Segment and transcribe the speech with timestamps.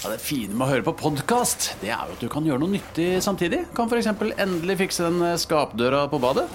[0.00, 2.62] Ja, det fine med å høre på podkast, det er jo at du kan gjøre
[2.62, 3.66] noe nyttig samtidig.
[3.76, 4.06] Kan f.eks.
[4.40, 6.46] endelig fikse den skapdøra på badet.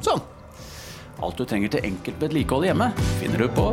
[0.00, 0.22] Sånn.
[1.20, 2.88] Alt du trenger til enkelt vedlikehold hjemme,
[3.20, 3.66] finner du på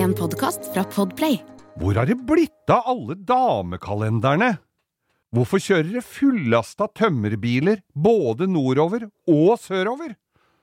[0.00, 1.42] En podkast fra Podplay.
[1.76, 4.54] Hvor har det blitt av alle damekalenderne?
[5.36, 10.16] Hvorfor kjører det fullasta tømmerbiler både nordover og sørover?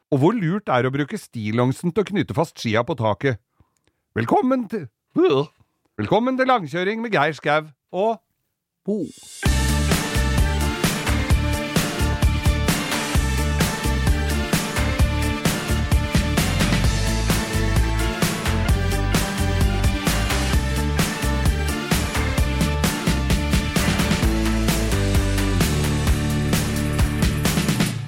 [0.09, 3.37] Og hvor lurt er det å bruke stillongsen til å knytte fast skia på taket?
[4.17, 4.87] Velkommen til
[5.97, 8.17] Velkommen til langkjøring med Geir Skau og
[8.85, 9.05] Bo.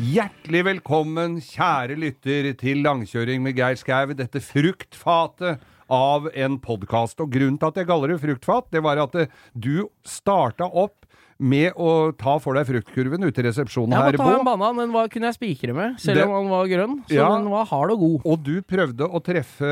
[0.10, 4.18] Hjertelig velkommen, kjære lytter, til langkjøring med Geir Skau.
[4.18, 7.20] Dette fruktfatet av en podkast.
[7.24, 11.06] Og grunnen til at jeg kaller det fruktfat, det var at eh, du starta opp
[11.40, 14.12] med å ta for deg fruktkurven ute i resepsjonen her, Bo.
[14.12, 16.50] Jeg måtte ha en banan, den var, kunne jeg spikre med, selv Det- om den
[16.52, 16.98] var grønn.
[17.08, 17.30] Så Ja.
[17.38, 18.22] den var hard og god.
[18.26, 19.72] Og du prøvde å treffe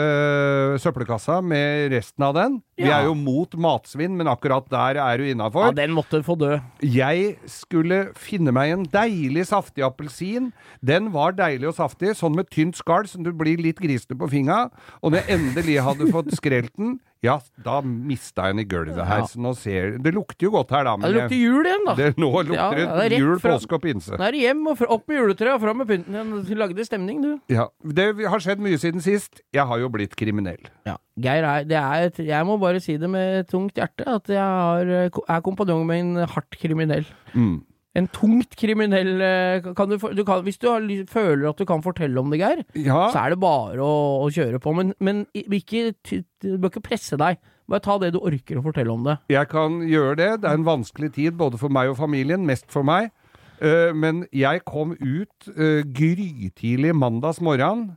[0.79, 2.61] søppelkassa med resten av den.
[2.77, 6.59] Vi er jo mot matsvinn, men akkurat der er du Ja, den måtte få dø.
[6.83, 10.51] Jeg skulle finne meg en deilig saftig appelsin.
[10.85, 14.29] Den var deilig og saftig, sånn med tynt skall som du blir litt grisete på
[14.29, 14.67] fingra.
[15.01, 19.09] Og når jeg endelig hadde fått skrelt den, ja, da mista jeg den i gulvet
[19.09, 19.23] her.
[19.25, 20.93] Så nå ser Det lukter jo godt her, da.
[21.01, 21.97] Men det lukter jul igjen, da.
[21.97, 24.13] det, nå lukter Ja, det, jul, påske og pinse.
[24.13, 26.13] Nå er det hjem og opp med juletreet og fram med pynten.
[26.13, 26.45] igjen.
[26.45, 27.33] Du lagde stemning, du.
[27.49, 29.41] Ja, det har skjedd mye siden sist.
[29.55, 30.61] Jeg har jo blitt kriminell.
[30.85, 30.99] Ja.
[31.17, 34.37] Geir er, det er et, Jeg må bare si det med tungt hjerte, at jeg
[34.37, 37.07] har, er kompanjong med en hardt kriminell.
[37.33, 37.63] Mm.
[37.97, 41.81] En tungt kriminell eh, kan du, du kan, Hvis du har, føler at du kan
[41.81, 44.73] fortelle om det, Geir, Ja, så er det bare å, å kjøre på.
[44.77, 47.41] Men, men ikke, du bør ikke presse deg.
[47.67, 49.17] Bare ta det du orker å fortelle om det.
[49.33, 50.29] jeg kan gjøre det.
[50.43, 53.09] Det er en vanskelig tid både for meg og familien, mest for meg.
[53.57, 55.49] Eh, men jeg kom ut
[55.97, 57.89] grytidlig mandags morgen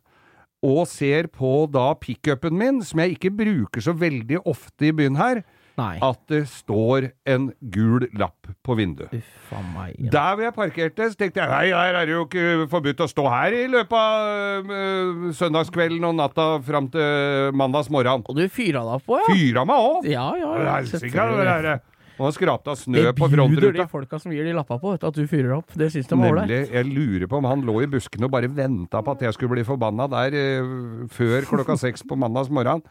[0.66, 5.16] og ser på da pickupen min, som jeg ikke bruker så veldig ofte i byen
[5.20, 5.42] her,
[5.80, 5.94] Nei.
[6.04, 9.14] at det står en gul lapp på vinduet.
[9.16, 9.94] Uffa meg.
[9.96, 10.10] ja.
[10.12, 13.08] Der hvor jeg parkerte, så tenkte jeg nei, her er det jo ikke forbudt å
[13.08, 18.26] stå her i løpet av øh, søndagskvelden og natta fram til mandags morgen.
[18.28, 19.32] Og du fyra deg på, ja?
[19.32, 20.10] Fyra meg òg!
[20.10, 20.52] Ja, ja.
[20.60, 21.78] ja.
[22.20, 23.86] Og han skrapte av snø Det bjuder de frontruta.
[23.88, 25.72] folka som gir de lappa på, at du fyrer opp.
[25.72, 26.68] Det syns de var ålreit.
[26.68, 29.56] Jeg lurer på om han lå i buskene og bare venta på at jeg skulle
[29.56, 30.72] bli forbanna der eh,
[31.08, 32.84] før klokka seks på mandags morgen.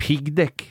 [0.00, 0.64] Piggdekk.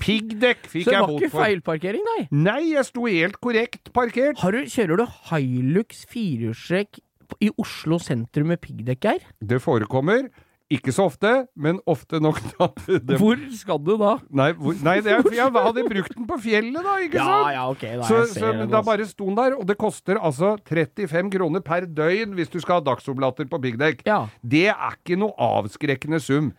[0.00, 2.20] Piggdekk fikk Så det var ikke feilparkering, nei?
[2.32, 4.38] Nei, jeg sto helt korrekt parkert.
[4.40, 7.02] Har du, kjører du Hilux firehjulstrekk
[7.44, 9.26] i Oslo sentrum med piggdekk, her?
[9.42, 10.30] Det forekommer.
[10.70, 12.68] Ikke så ofte, men ofte nok da...
[12.86, 14.12] det Hvor skal du da?
[14.30, 17.48] Nei, hvor, nei det er, jeg hadde brukt den på fjellet, da, ikke sant?
[17.56, 18.82] ja, ok, da, Så, så da altså.
[18.86, 22.78] bare sto den der, og det koster altså 35 kroner per døgn hvis du skal
[22.78, 24.06] ha dagsoblater på piggdekk.
[24.06, 24.22] Ja.
[24.46, 26.52] Det er ikke noe avskrekkende sum.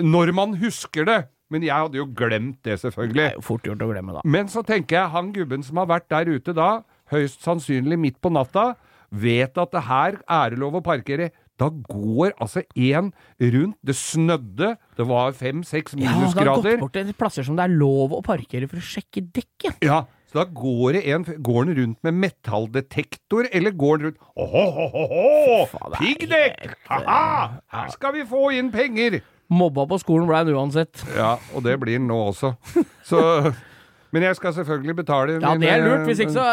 [0.00, 1.20] Når man husker det.
[1.52, 3.20] Men jeg hadde jo glemt det, selvfølgelig.
[3.20, 4.22] Det er jo fort gjort å glemme, da.
[4.24, 6.70] Men så tenker jeg, han gubben som har vært der ute da,
[7.12, 8.72] høyst sannsynlig midt på natta,
[9.14, 11.28] vet at det her er det lov å parkere.
[11.60, 13.76] Da går altså én rundt.
[13.86, 17.74] Det snødde, det var fem-seks Ja, det har gått bort til plasser som det er
[17.78, 19.78] lov å parkere for å sjekke dekket.
[19.86, 20.00] Ja,
[20.30, 25.68] så da går det en Går den rundt med metalldetektor, eller går den rundt Åhåhåhå!
[26.00, 26.74] Piggdekk!
[26.90, 27.60] Ha-ha!
[27.70, 29.20] Her skal vi få inn penger!
[29.54, 31.04] Mobba på skolen ble han uansett.
[31.14, 32.54] Ja, og det blir han nå også.
[33.06, 33.20] Så
[34.14, 36.04] Men jeg skal selvfølgelig betale Ja, det er lurt.
[36.06, 36.44] Hvis ikke så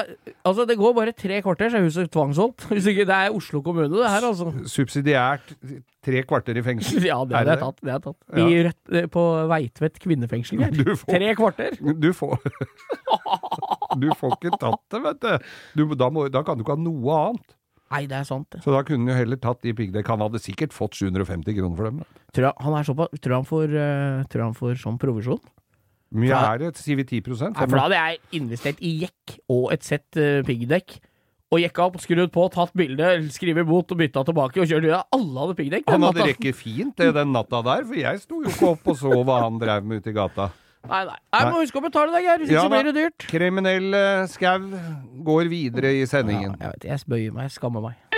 [0.41, 2.65] Altså, det går bare tre kvarter, så er huset tvangsholdt.
[2.73, 4.49] Hvis ikke Det er Oslo kommune, det her, altså.
[4.71, 5.53] Subsidiært
[6.01, 7.03] tre kvarter i fengsel.
[7.11, 7.77] Ja, det, Er det tatt.
[7.85, 8.17] Det er tatt.
[8.33, 8.47] Ja.
[8.49, 10.61] I rett, eh, på Veitvet kvinnefengsel.
[10.65, 10.73] Her.
[10.97, 11.77] Får- Tre kvarter.
[12.01, 12.37] Du får
[14.01, 15.49] Du får ikke tatt det, vet du.
[15.85, 17.57] du da, må, da kan du ikke ha noe annet.
[17.91, 18.61] Nei, det er sant, det.
[18.63, 20.15] Så da kunne han jo heller tatt de piggdekkene.
[20.15, 21.97] Han hadde sikkert fått 750 kroner for dem.
[22.31, 25.41] Tror jeg, han er såpass Tror han får, uh, tror han får sånn provisjon?
[26.11, 26.73] Mye er det?
[26.81, 27.21] Sier vi 10
[27.53, 30.97] Nei, for da hadde jeg investert i jekk og et sett uh, piggdekk.
[31.51, 35.01] Og jekka opp, skrudd på, tatt bilde, skrevet bot og bytta tilbake og kjørt videre.
[35.11, 35.89] Alle hadde piggdekk.
[35.91, 38.99] Han hadde rekket fint det den natta der, for jeg sto jo ikke opp og
[39.01, 40.47] så hva han drev med ute i gata.
[40.87, 41.17] Nei, nei.
[41.35, 42.39] Jeg må huske å betale deg, Geir.
[42.41, 43.27] Hvis Ja ikke så blir det dyrt.
[43.29, 44.63] Kriminell uh, Skau
[45.27, 46.55] går videre i sendingen.
[46.55, 48.10] Ja, jeg vet, jeg bøyer meg, skammer meg.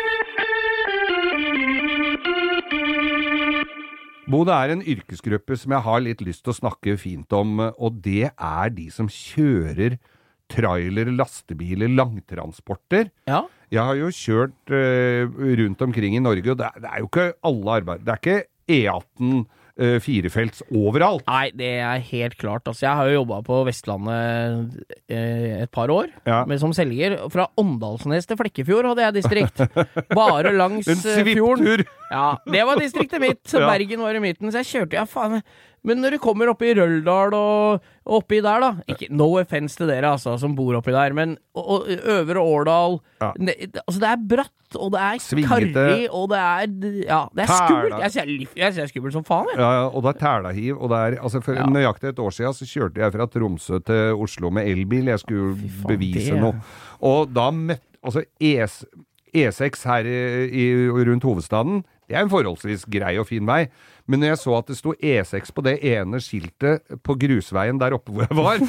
[4.23, 7.57] Bo, det er en yrkesgruppe som jeg har litt lyst til å snakke fint om,
[7.59, 9.97] og det er de som kjører
[10.53, 13.09] trailer, lastebiler, langtransporter.
[13.27, 13.41] Ja.
[13.73, 15.27] Jeg har jo kjørt uh,
[15.59, 18.05] rundt omkring i Norge, og det er, det er jo ikke alle arbeid...
[18.05, 18.39] Det er ikke
[18.71, 19.43] E18
[19.79, 21.25] eh, firefelts overalt.
[21.27, 22.67] Nei, det er helt klart.
[22.69, 26.43] Altså, jeg har jo jobba på Vestlandet uh, et par år, Ja.
[26.49, 27.17] men som selger.
[27.33, 29.63] Fra Åndalsnes til Flekkefjord hadde jeg distrikt.
[30.19, 31.85] Bare langs eh, fjorden.
[32.11, 33.43] Ja, det var distriktet mitt.
[33.71, 35.41] Bergen var i midten, så jeg kjørte ja, faen.
[35.83, 39.89] Men når du kommer oppi Røldal og, og oppi der, da ikke, No offence til
[39.91, 43.31] dere altså, som bor oppi der, men og, og Øvre Årdal Ja.
[43.39, 43.55] det,
[43.87, 46.65] altså, det er bratt, og det er karrig, og det er
[47.07, 47.99] Ja, det er skummelt.
[48.01, 49.59] Jeg ser, jeg ser skummelt som faen, jeg.
[49.59, 50.79] Ja, ja, og det er tælahiv.
[50.79, 51.65] Og det er, altså for Ja.
[51.67, 55.05] nøyaktig et år siden så kjørte jeg fra Tromsø til Oslo med elbil.
[55.11, 56.61] Jeg skulle faen, bevise det- noe.
[57.01, 58.83] Og da møtte Altså ES,
[59.33, 63.61] E6 her i, i, rundt hovedstaden, det er en forholdsvis grei og fin vei.
[64.09, 67.95] Men når jeg så at det sto E6 på det ene skiltet på grusveien der
[67.95, 68.59] oppe hvor jeg var,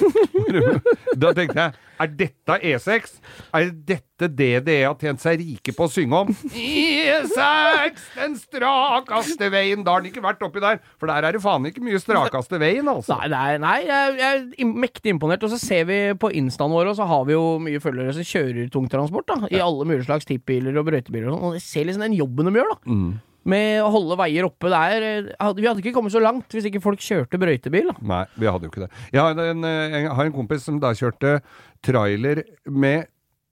[1.23, 3.17] da tenkte jeg er dette E6?
[3.55, 6.31] Er dette det det har tjent seg rike på å synge om?
[6.55, 9.83] E6, den strakaste veien!
[9.87, 12.61] Da har den ikke vært oppi der, for der er det faen ikke mye strakaste
[12.63, 13.19] veien, altså.
[13.19, 15.47] Nei, nei, nei jeg, jeg er mektig imponert.
[15.47, 18.27] Og så ser vi på instaen vår, og så har vi jo mye følgere som
[18.31, 19.31] kjører tungtransport.
[19.31, 21.47] da I alle mulige slags tippbiler og brøytebiler og sånn.
[21.51, 22.83] Og jeg ser liksom den jobben de gjør, da.
[22.91, 23.15] Mm.
[23.44, 24.70] Med å holde veier oppe.
[24.73, 25.05] Det er,
[25.37, 27.91] eh, vi hadde ikke kommet så langt hvis ikke folk kjørte brøytebil.
[27.93, 28.91] da Nei, vi hadde jo ikke det.
[29.12, 31.41] Jeg har en, eh, jeg har en kompis som da kjørte
[31.85, 33.06] trailer med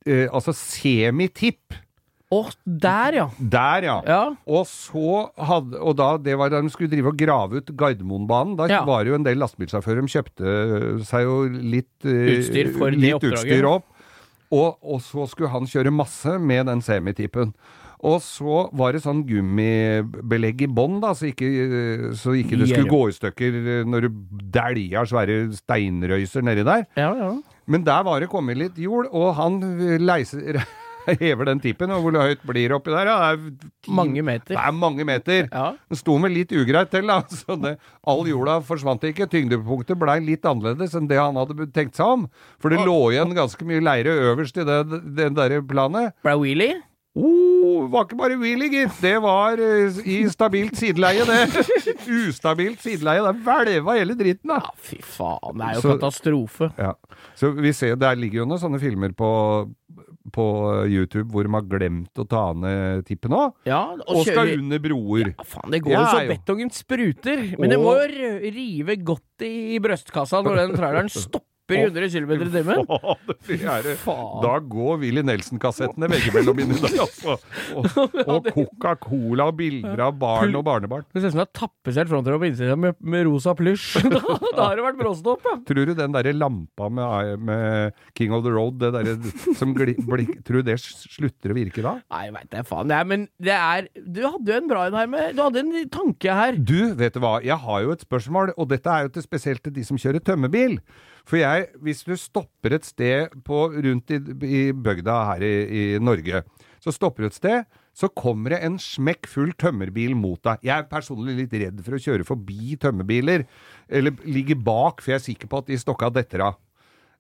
[0.06, 1.74] eh, altså semitipp.
[2.32, 3.26] Å, der, ja.
[3.38, 3.96] Der, ja.
[4.08, 4.20] Ja.
[4.48, 8.56] Og så hadde Og da det var da de skulle drive og grave ut Gardermoenbanen.
[8.56, 8.84] Da Ja.
[8.88, 13.12] var det jo en del lastebilsjåfører som kjøpte seg jo litt eh, Utstyr for det
[13.18, 13.44] oppdraget.
[13.44, 13.84] utstyr opp.
[14.52, 17.52] Og, og så skulle han kjøre masse med den semitippen.
[18.02, 22.68] Og så var det sånn gummibelegg i bånn, da, så ikke, eh, så ikke det
[22.72, 24.20] skulle gå i stykker eh, når du
[24.58, 26.86] dælja svære steinrøyser nedi der.
[26.98, 27.32] Ja, ja.
[27.70, 29.60] Men der var det kommet litt jord, og han
[30.02, 30.58] leiser
[31.02, 33.08] Hever den tippen, og hvor høyt blir det oppi der?
[33.10, 34.52] Ja, det er ti- Mange meter.
[34.54, 35.48] Det er mange meter.
[35.50, 35.64] Ja.
[35.90, 37.16] Den sto med litt ugreit til, da.
[37.40, 37.72] Så det,
[38.06, 39.26] all jorda forsvant ikke.
[39.32, 42.28] Tyngdepunktet blei litt annerledes enn det han hadde tenkt seg om.
[42.62, 44.78] For det lå igjen ganske mye leire øverst i det,
[45.18, 46.14] det derre planet.
[46.22, 46.78] Ble wheelie?
[47.14, 48.94] Oh, var ikke bare wheelie, gitt.
[49.04, 51.66] Det var uh, i stabilt sideleie, det.
[52.08, 53.20] Ustabilt sideleie.
[53.26, 54.62] Det hvelva hele dritten, da.
[54.64, 55.58] Ja, fy faen.
[55.60, 56.70] Det er jo Så- katastrofe.
[56.80, 56.94] Ja.
[57.36, 59.28] Så vi ser, Der ligger jo noen sånne filmer på,
[60.32, 60.46] på
[60.88, 63.52] YouTube hvor de har glemt å ta ned tippen òg.
[63.68, 65.34] Ja, Og og skal under broer.
[65.36, 67.44] Ja, faen, det går Ja, jo så betongen spruter.
[67.58, 72.32] Men det må jo rive godt i brøstkassa når den traileren stopper i 100 km
[72.32, 72.86] i timen.
[74.42, 77.36] Da går Willy Nelson-kassettene veggimellom inni der, altså.
[77.78, 77.86] Og,
[78.34, 81.06] og Coca-Cola og bilder av barn og barnebarn.
[81.12, 84.02] Det ser ut som det er tapetsert fronter på innsida med, med rosa plysj.
[84.12, 84.20] da,
[84.56, 85.56] da har det vært bråstopp, ja.
[85.68, 89.16] Tror du den derre lampa med, med King of the Road, det derre
[89.58, 89.96] som gli,
[90.42, 91.96] Tror du det slutter å virke da?
[92.12, 92.90] Nei, veit jeg faen.
[92.90, 95.72] Nei, men det er Du hadde jo en bra en her med Du hadde en
[95.92, 96.58] tanke her.
[96.58, 99.62] Du, vet du hva, jeg har jo et spørsmål, og dette er jo til spesielt
[99.64, 100.78] til de som kjører tømmerbil.
[101.28, 101.51] For jeg,
[101.82, 104.18] hvis du stopper et sted på, rundt i,
[104.48, 106.42] i bygda her i, i Norge,
[106.82, 110.64] så stopper du et sted, så kommer det en smekkfull tømmerbil mot deg.
[110.64, 113.44] Jeg er personlig litt redd for å kjøre forbi tømmerbiler,
[113.92, 116.58] eller ligge bak, for jeg er sikker på at de stokka detter av.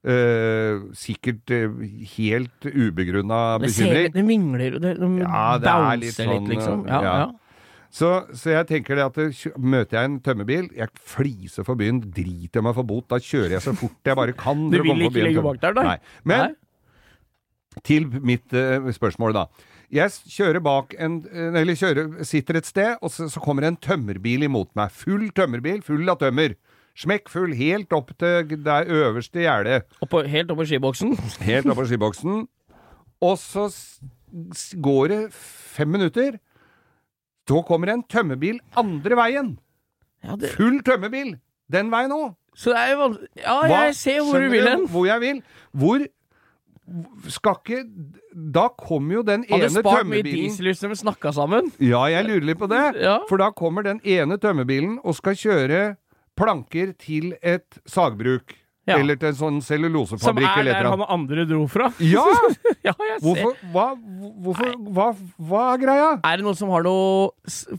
[0.02, 1.76] Uh, sikkert uh,
[2.16, 4.08] helt ubegrunna bekymring.
[4.10, 6.82] det mingler det, det Ja, det er litt bouncer sånn, liksom.
[6.82, 7.12] uh, Ja, ja.
[7.20, 7.28] ja.
[7.92, 12.64] Så, så jeg tenker det at møter jeg en tømmerbil, jeg fliser for byen, driter
[12.64, 14.62] meg for bot, da kjører jeg så fort jeg bare kan.
[14.72, 15.84] Du vil ikke legge ligge bak der, da?
[15.90, 15.98] Nei.
[16.24, 17.82] Men Nei?
[17.84, 19.68] til mitt uh, spørsmål, da.
[19.92, 23.76] Jeg kjører bak en eh, Eller kjører, sitter et sted, og så, så kommer en
[23.76, 24.94] tømmerbil imot meg.
[24.96, 26.54] Full tømmerbil, full av tømmer.
[26.96, 29.84] Smekkfull, helt opp til det øverste gjerdet.
[30.32, 31.12] Helt opp på skiboksen.
[31.44, 32.40] Helt opp på skiboksen.
[33.24, 33.68] Og så
[34.80, 35.20] går det
[35.76, 36.40] fem minutter.
[37.48, 39.58] Så kommer en tømmerbil andre veien.
[40.22, 41.36] Ja, det, Full tømmerbil!
[41.72, 42.34] Den veien òg.
[42.54, 43.54] så det er jo vanskelig Ja,
[43.86, 44.84] jeg ser hvor du vil hen.
[44.92, 45.42] Hvor jeg vil.
[45.72, 46.04] Hvor
[47.30, 47.80] skal ikke
[48.52, 51.70] Da kommer jo den Hadde ene spart mye tømmerbilen diesel hvis de snakka sammen.
[51.80, 52.82] Ja, jeg lurer litt på det.
[53.06, 53.18] Ja.
[53.28, 55.82] For da kommer den ene tømmerbilen og skal kjøre
[56.38, 58.54] planker til et sagbruk.
[58.88, 58.96] Ja.
[58.98, 61.92] Eller til en sånn Som er der han andre dro fra.
[62.02, 62.24] Ja!
[62.82, 62.96] Ja.
[63.22, 63.84] Hvorfor, hva,
[64.42, 65.04] hvorfor, hva,
[65.38, 66.08] hva er greia?
[66.26, 67.30] Er det noen som har noe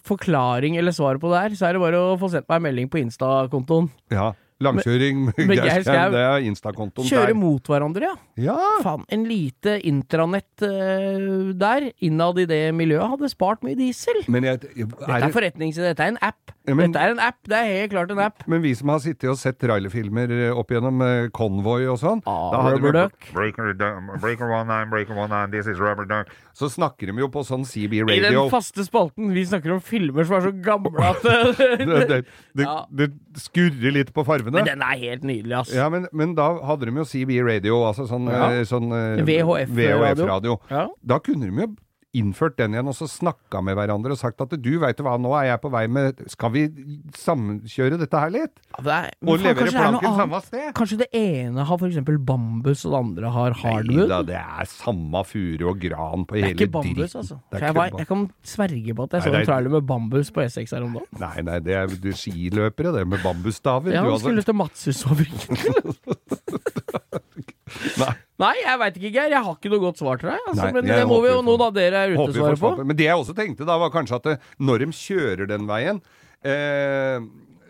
[0.07, 2.65] forklaring eller svar på det her, så er det bare å få sendt meg en
[2.69, 3.89] melding på Insta-kontoen.
[4.15, 4.29] Ja.
[4.63, 8.15] Langkjøring med, med Geir Skau, det er Insta-kontoen Kjøre mot hverandre, ja.
[8.49, 14.23] Ja, Faen, en lite intranett uh, der, innad i det miljøet, hadde spart mye diesel.
[14.27, 16.53] men jeg, Dette er er forretningsidé, dette er en app.
[16.65, 18.45] Ja, men- Dette er en app, det er helt klart en app.
[18.47, 22.21] men vi som har sittet og sett trailerfilmer eh, opp gjennom eh, Convoy og sånn,
[22.25, 23.29] Ah, da hadde vi- Rubber Duck.
[23.33, 23.73] Breaker,
[24.21, 26.31] breaker one nine, breaker one nine, this is rubber duck.
[26.53, 28.15] så snakker de jo på sånn CB radio.
[28.15, 31.21] I den faste spalten, vi snakker om filmer som er så gamle at
[31.83, 32.85] Det, det, det, Ja.
[32.89, 34.23] det skurrer litt på
[34.59, 35.75] Men den er helt nydelig, altså.
[35.75, 38.51] Ja, men, men da hadde de jo CB radio, altså sånn, Ja.
[38.51, 39.99] eh, sånn eh, VHF-radio.
[40.03, 40.57] VHF-radio.
[40.69, 40.87] Ja.
[41.13, 41.67] Da kunne de jo
[42.13, 45.15] innført den igjen, og så snakka med hverandre og sagt at du, veit du hva,
[45.17, 46.63] nå er jeg på vei med Skal vi
[47.17, 48.53] samkjøre dette her litt?
[48.77, 50.67] Ja, det er, Og faen, levere er planken samme sted?
[50.77, 54.03] Kanskje det ene har eksempel bambus, og det andre har hardwood?
[54.03, 57.23] Neida, det er samme furu og gran på Det er ikke bambus, dritten.
[57.23, 57.39] altså.
[57.51, 60.31] Jeg, ikke var, jeg kan sverge på at jeg så en er- trailer med bambus
[60.33, 61.21] på E6 her om dagen.
[61.23, 63.93] Nei, nei, det er du skiløpere, det, med bambusstaver.
[63.93, 65.57] Ja, du, skulle til Matshusfabrikken.
[68.01, 68.11] Nei.
[68.41, 69.31] Nei, jeg veit ikke, Geir.
[69.35, 70.41] Jeg har ikke noe godt svar til deg.
[70.49, 72.73] Altså, Nei, men det må vi jo noen av dere er ute svare på.
[72.81, 76.01] Men det jeg også tenkte da, var kanskje at det, når de kjører den veien
[76.41, 77.27] eh,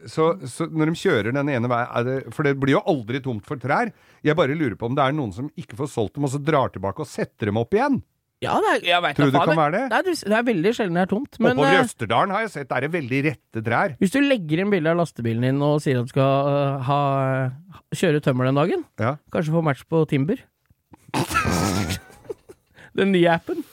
[0.09, 3.45] så, så når de kjører den ene veien det, For det blir jo aldri tomt
[3.47, 3.91] for trær.
[4.25, 6.41] Jeg bare lurer på om det er noen som ikke får solgt dem, og så
[6.43, 8.01] drar tilbake og setter dem opp igjen.
[8.43, 9.83] Ja, det er, jeg vet Tror du det kan være det?
[9.93, 11.39] Nei, det det er veldig sjelden det er tomt.
[11.39, 13.95] Men Oppover i eh, Østerdalen har jeg sett, er det veldig rette trær.
[14.01, 16.99] hvis du legger inn bilde av lastebilen din og sier at du skal uh, ha,
[17.95, 19.15] kjøre tømmer den dagen, Ja.
[19.33, 20.43] kanskje få match på Timber
[22.97, 23.63] Den nye appen.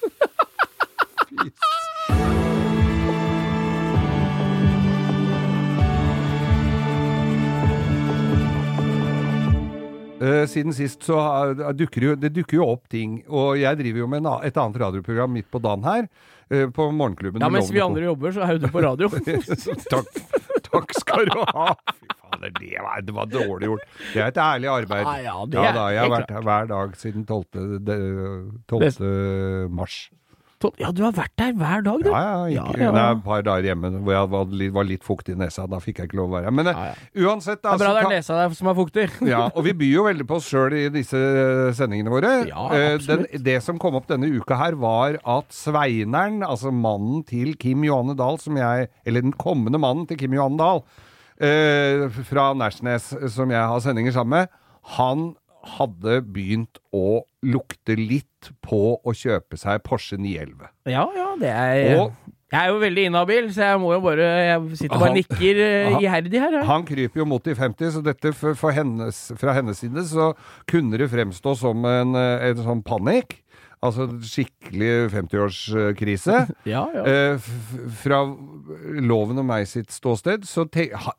[10.49, 11.19] Siden sist så
[11.77, 14.81] dukker jo, det dukker jo opp ting, og jeg driver jo med en, et annet
[14.85, 16.09] radioprogram midt på dagen her,
[16.49, 17.43] eh, på Morgenklubben.
[17.45, 19.11] Ja, mens vi andre jobber, så er jo du på radio.
[19.91, 20.23] Takk,
[20.71, 21.75] takk skal du ha!
[22.01, 22.07] Fy
[22.41, 23.85] fader, det var, det var dårlig gjort.
[24.15, 25.05] Det er et ærlig arbeid.
[25.05, 27.45] Ja, ja, det ja er da, jeg har vært her hver dag siden 12.
[28.69, 29.69] 12.
[29.71, 30.11] mars.
[30.81, 32.11] Ja, du har vært der hver dag, du.
[32.11, 33.05] Ja, ja, ikke, Ja, ja.
[33.15, 35.65] Et par dager hjemme hvor jeg var litt, var litt fuktig i nesa.
[35.71, 36.55] Da fikk jeg ikke lov å være her.
[36.59, 39.07] Men eh, Ja, uansett, Det er bra det er nesa der som er fuktig.
[39.33, 41.21] ja, og vi byr jo veldig på oss sjøl i disse
[41.79, 42.33] sendingene våre.
[42.51, 47.25] Ja, Eh, den, det som kom opp denne uka her, var at Sveineren, altså mannen
[47.27, 50.85] til Kim Johanne Dahl, som jeg Eller den kommende mannen til Kim Johanne Dahl,
[51.41, 54.49] eh, fra Nærsnes, som jeg har sendinger sammen med,
[54.97, 55.31] han
[55.77, 60.69] hadde begynt å lukte litt på å kjøpe seg Porsche 911.
[60.89, 62.13] Ja, ja, det er Og
[62.51, 65.99] Jeg er jo veldig inhabil, så jeg må jo bare Jeg sitter og nikker eh,
[66.03, 66.57] iherdig her.
[66.59, 66.65] Ja.
[66.73, 70.33] Han kryper jo mot de 50, så dette for, for hennes, fra hennes side så
[70.71, 73.39] kunne det fremstå som en, eh, en sånn panikk.
[73.81, 76.35] Altså skikkelig 50-årskrise.
[76.69, 77.03] Ja, ja.
[77.09, 77.47] Eh,
[78.03, 78.19] fra
[79.01, 80.67] loven og meg sitt ståsted, så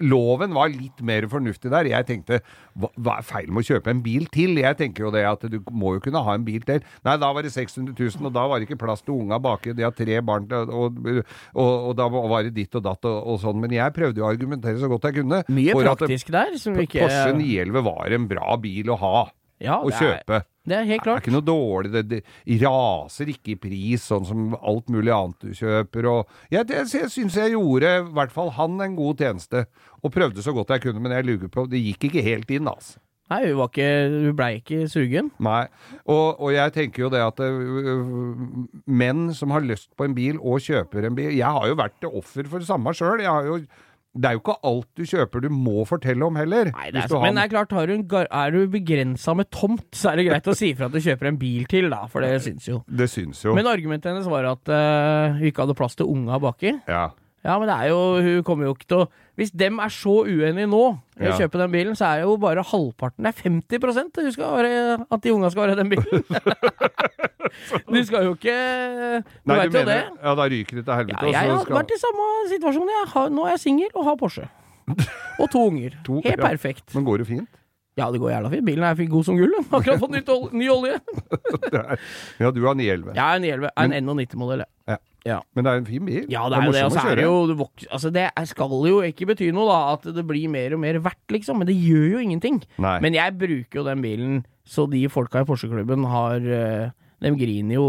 [0.06, 1.90] loven var litt mer fornuftig der.
[1.90, 2.40] Jeg tenkte
[2.78, 4.60] hva, hva er feil med å kjøpe en bil til?
[4.62, 6.86] Jeg tenker jo det at du må jo kunne ha en bil til.
[7.08, 9.74] Nei, da var det 600 000, og da var det ikke plass til unga baki.
[9.78, 13.42] De har tre barn, og, og, og da var det ditt og datt og, og
[13.42, 13.60] sånn.
[13.64, 15.42] Men jeg prøvde jo å argumentere så godt jeg kunne.
[15.50, 19.16] Mye praktisk der som ikke Porsche 911 var en bra bil å ha
[19.62, 20.42] ja, å kjøpe.
[20.62, 24.28] Det er helt Det er ikke noe dårlig, det, det raser ikke i pris, sånn
[24.28, 26.10] som alt mulig annet du kjøper.
[26.12, 29.66] Og jeg, det, jeg syns jeg gjorde i hvert fall han en god tjeneste,
[30.02, 32.70] og prøvde så godt jeg kunne, men jeg lurer på Det gikk ikke helt inn,
[32.70, 33.02] altså.
[33.32, 35.30] Nei, hun var ikke Hun blei ikke sugen.
[35.44, 35.64] Nei.
[36.04, 38.02] Og, og jeg tenker jo det at uh,
[38.92, 42.10] menn som har lyst på en bil og kjøper en bil Jeg har jo vært
[42.12, 43.24] offer for det samme sjøl.
[44.12, 46.72] Det er jo ikke alt du kjøper du må fortelle om heller.
[46.76, 49.88] Nei, det er, men det er klart, har du en er du begrensa med tomt,
[49.96, 52.26] så er det greit å si ifra at du kjøper en bil til, da, for
[52.26, 52.82] det syns jo.
[52.92, 53.56] det syns jo.
[53.56, 56.76] Men argumentet hennes var at uh, hun ikke hadde plass til unga baki.
[56.92, 57.10] ja.
[57.42, 59.06] Ja, men det er jo Hun kommer jo ikke til å
[59.40, 60.82] Hvis dem er så uenige nå
[61.18, 61.38] i å Ja.
[61.40, 65.24] kjøpe den bilen, så er jo bare halvparten Det er 50 du skal være, at
[65.24, 66.22] de unga skal være i den bilen.
[67.94, 68.56] du skal jo ikke
[69.24, 69.86] Du Nei, vet du jo det.
[69.88, 71.18] mener Ja, da ryker det til helvete.
[71.18, 72.92] Ja, og jeg så har skal- vært i samme situasjon.
[72.98, 74.48] Jeg har, nå er jeg singel og har Porsche.
[75.40, 75.98] Og to unger.
[76.08, 76.44] To- Helt ja.
[76.48, 76.88] perfekt.
[76.96, 77.50] Men går det fint?
[78.00, 78.66] Ja, det går jævla fint.
[78.66, 79.52] Bilen er god som gull.
[79.52, 79.66] den.
[79.78, 80.98] Akkurat fått nytt ol ny olje.
[81.68, 82.00] Det er,
[82.40, 83.16] ja, du har 911.
[83.16, 84.64] Jeg er en 11, er en 91-modell.
[84.90, 84.98] Ja.
[85.28, 85.36] Ja.
[85.54, 86.24] Men det er en fin bil.
[86.34, 86.82] Ja, det er jo det.
[86.82, 87.28] Og morsom så å er det kjøre.
[87.28, 90.48] jo du vok- Altså, det er- skal jo ikke bety noe, da, at det blir
[90.50, 91.60] mer og mer verdt, liksom.
[91.62, 92.58] Men det gjør jo ingenting.
[92.82, 92.96] Nei.
[93.06, 96.90] Men jeg bruker jo den bilen så de folka i Porsche-klubben har eh,
[97.22, 97.88] De griner jo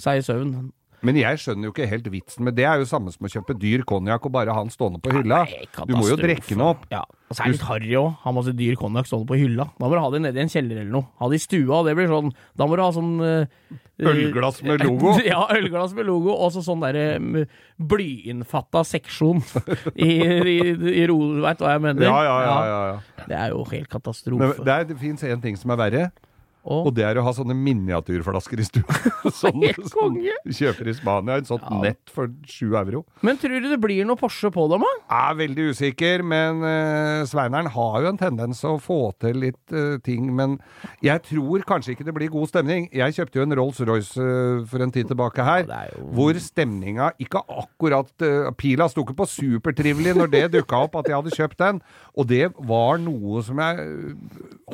[0.00, 0.54] seg i søvn.
[1.00, 2.66] Men jeg skjønner jo ikke helt vitsen med det.
[2.68, 5.46] er jo samme som å kjøpe dyr konjakk og bare ha den stående på hylla.
[5.48, 6.82] Nei, Du må jo drikke den opp.
[6.92, 8.10] Ja, og så er det litt harry òg.
[8.20, 9.70] Ha masse dyr konjakk stående på hylla.
[9.78, 11.08] Da må du ha det nede i en kjeller eller noe.
[11.22, 11.80] Ha det i stua.
[11.88, 13.78] Det blir sånn Da må du ha sånn uh,
[14.10, 15.14] Ølglass med logo.
[15.30, 17.40] Ja, ølglass med logo, og så sånn derre mm,
[17.94, 19.40] blyinnfatta seksjon
[19.94, 20.58] i, i,
[21.00, 21.16] i ro...
[21.44, 22.06] Veit hva jeg mener?
[22.06, 22.56] Ja, ja, ja.
[22.70, 23.24] ja, ja.
[23.28, 24.52] Det er jo helt Men katastrofe.
[24.64, 26.04] det, er- det fins én ting som er verre,
[26.60, 28.96] Og, og det er å ha sånne miniatyrflasker i stua.
[29.40, 31.38] Sånn som du kjøper i Spania.
[31.40, 33.04] En sånt nett for sju euro.
[33.24, 34.90] men tror du det blir noe Porsche på dem, da?
[35.30, 39.96] Er veldig usikker, men uh, Sveineren har jo en tendens å få til litt uh,
[40.04, 40.28] ting.
[40.36, 40.58] Men
[41.04, 42.90] jeg tror kanskje ikke det blir god stemning.
[42.92, 47.12] Jeg kjøpte jo en Rolls-Royce uh, for en tid tilbake her, er jo- hvor stemninga
[47.22, 48.26] ikke akkurat
[48.60, 51.80] Pila sto ikke på supertrivelig når det dukka opp at jeg hadde kjøpt den.
[52.20, 54.14] Og det var noe som jeg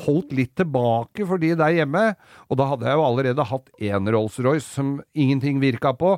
[0.07, 2.09] holdt litt tilbake fordi det der hjemme.
[2.50, 6.16] Og da hadde jeg jo allerede hatt én Rolls-Royce som ingenting virka på,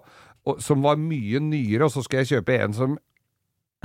[0.48, 2.98] og, som var mye nyere, og så skal jeg kjøpe en som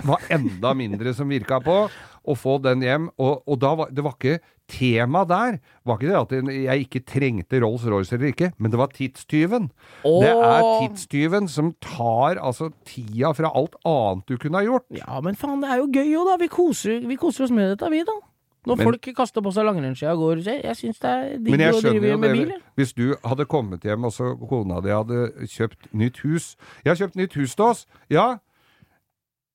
[0.02, 1.76] var enda mindre som virka på,
[2.24, 3.10] og få den hjem.
[3.22, 4.40] Og, og da var, det var ikke
[4.72, 5.60] tema der.
[5.86, 9.70] var ikke det at jeg ikke trengte Rolls-Royce eller ikke, men det var tidstyven.
[10.04, 14.88] Det er tidstyven som tar altså tida fra alt annet du kunne ha gjort.
[14.98, 16.38] Ja, men faen, det er jo gøy jo, da.
[16.42, 18.18] Vi koser, vi koser oss med dette, vi, da.
[18.66, 21.60] Når Men- folk kaster på seg langrennsskia og går Jeg, jeg syns det er digg
[21.60, 22.52] å drive med bil.
[22.78, 26.56] Hvis du hadde kommet hjem, og så kona di hadde kjøpt nytt hus
[26.86, 27.86] Jeg har kjøpt nytt hus til oss.
[28.10, 28.38] Ja.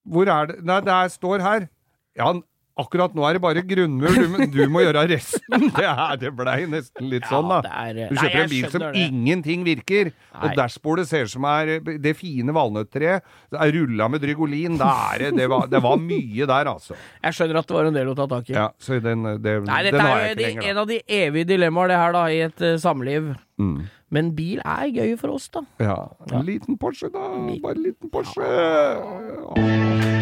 [0.07, 1.69] Hvor er det Nei, det er- står her.
[2.17, 2.33] Ja,
[2.79, 4.15] akkurat nå er det bare grunnmur.
[4.15, 5.67] Du, du må gjøre resten.
[5.79, 7.59] Det, er, det blei nesten litt sånn, da.
[7.85, 8.91] er- Du kjøper nei, en bil som det.
[9.07, 10.41] ingenting virker, Nei.
[10.49, 14.79] og dashbordet ser ut som er det fine valnøttreet Det er rulla med Drygolin.
[14.79, 16.97] Det det var, det var mye der, altså.
[17.23, 18.57] Jeg skjønner at det var en del å ta tak i.
[18.57, 22.17] Ja, så den, det, Nei, dette er de, en av de evige dilemmaer, det her,
[22.17, 23.35] da, i et uh, samliv.
[23.59, 23.79] Mm.
[24.15, 25.65] Men bil er gøy for oss, da.
[25.83, 25.99] Ja.
[26.33, 27.27] En liten Porsche, da.
[27.65, 28.47] Bare en liten Porsche.
[28.47, 30.17] Ja,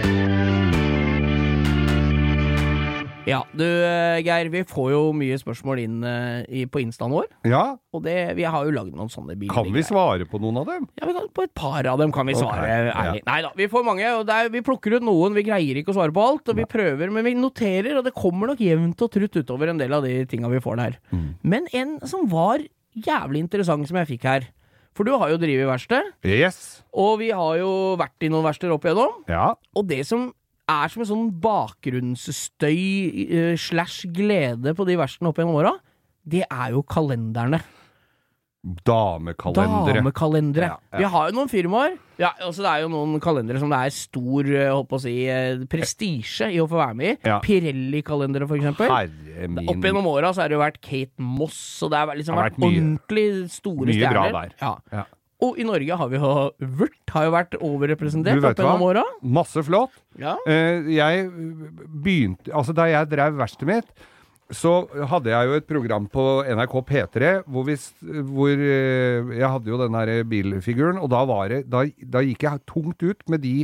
[3.27, 7.27] du eh, Geir, vi får jo mye spørsmål inn eh, i, på instaen vår.
[7.51, 9.53] Ja, Og det, vi har jo lagd noen sånne biler.
[9.55, 10.87] kan vi svare på noen av dem?
[11.01, 12.95] Ja, vi kan, På et par av dem kan vi svare ja.
[12.95, 13.25] ærlig.
[13.27, 14.07] Nei da, vi får mange.
[14.21, 15.35] og er, Vi plukker ut noen.
[15.35, 16.49] Vi greier ikke å svare på alt.
[16.53, 19.83] og Vi prøver, men vi noterer, og det kommer nok jevnt og trutt utover en
[19.83, 20.99] del av de tinga vi får der.
[21.11, 21.29] Mm.
[21.43, 22.63] Men en som var
[22.97, 24.47] jævlig interessant som jeg fikk her.
[24.97, 26.81] For du har jo drevet verksted, Yes.
[26.97, 29.19] og vi har jo vært i noen verksteder opp igjennom.
[29.29, 29.51] Ja.
[29.77, 30.31] Og det som
[30.69, 32.77] er som en sånn bakgrunnsstøy
[33.31, 35.75] uh, slash glede på de versene opp gjennom åra,
[36.27, 37.61] det er jo kalenderne.
[38.67, 40.01] Damekalendere.
[40.01, 40.67] Damekalendere.
[40.73, 40.99] Ja, ja.
[40.99, 41.93] Vi har jo noen firmaer.
[42.19, 45.03] Ja, altså Det er jo noen kalendere som det er stor eh, holdt på å
[45.05, 47.17] si, eh, prestisje i å få være med i.
[47.29, 47.37] Ja.
[47.45, 48.91] Pirelli-kalendere, for eksempel.
[49.53, 49.69] Min.
[49.71, 52.43] Opp gjennom åra så har det jo vært Kate Moss, og det har liksom Det
[52.43, 54.33] har vært, vært mye- ordentlig store mye bra stjerner.
[54.33, 54.57] der.
[54.65, 54.73] Ja.
[54.99, 55.05] Ja.
[55.47, 56.33] Og i Norge har vi jo
[56.81, 59.05] Vurt har jo vært overrepresentert opp gjennom åra.
[59.23, 59.95] Masse flott.
[60.21, 60.37] Ja.
[60.49, 64.07] Eh, jeg begynte Altså, da jeg drev verkstedet mitt,
[64.55, 64.73] så
[65.11, 67.75] hadde jeg jo et program på NRK P3 hvor, vi,
[68.31, 71.83] hvor eh, Jeg hadde jo den her bilfiguren, og da, var det, da,
[72.15, 73.57] da gikk jeg tungt ut med de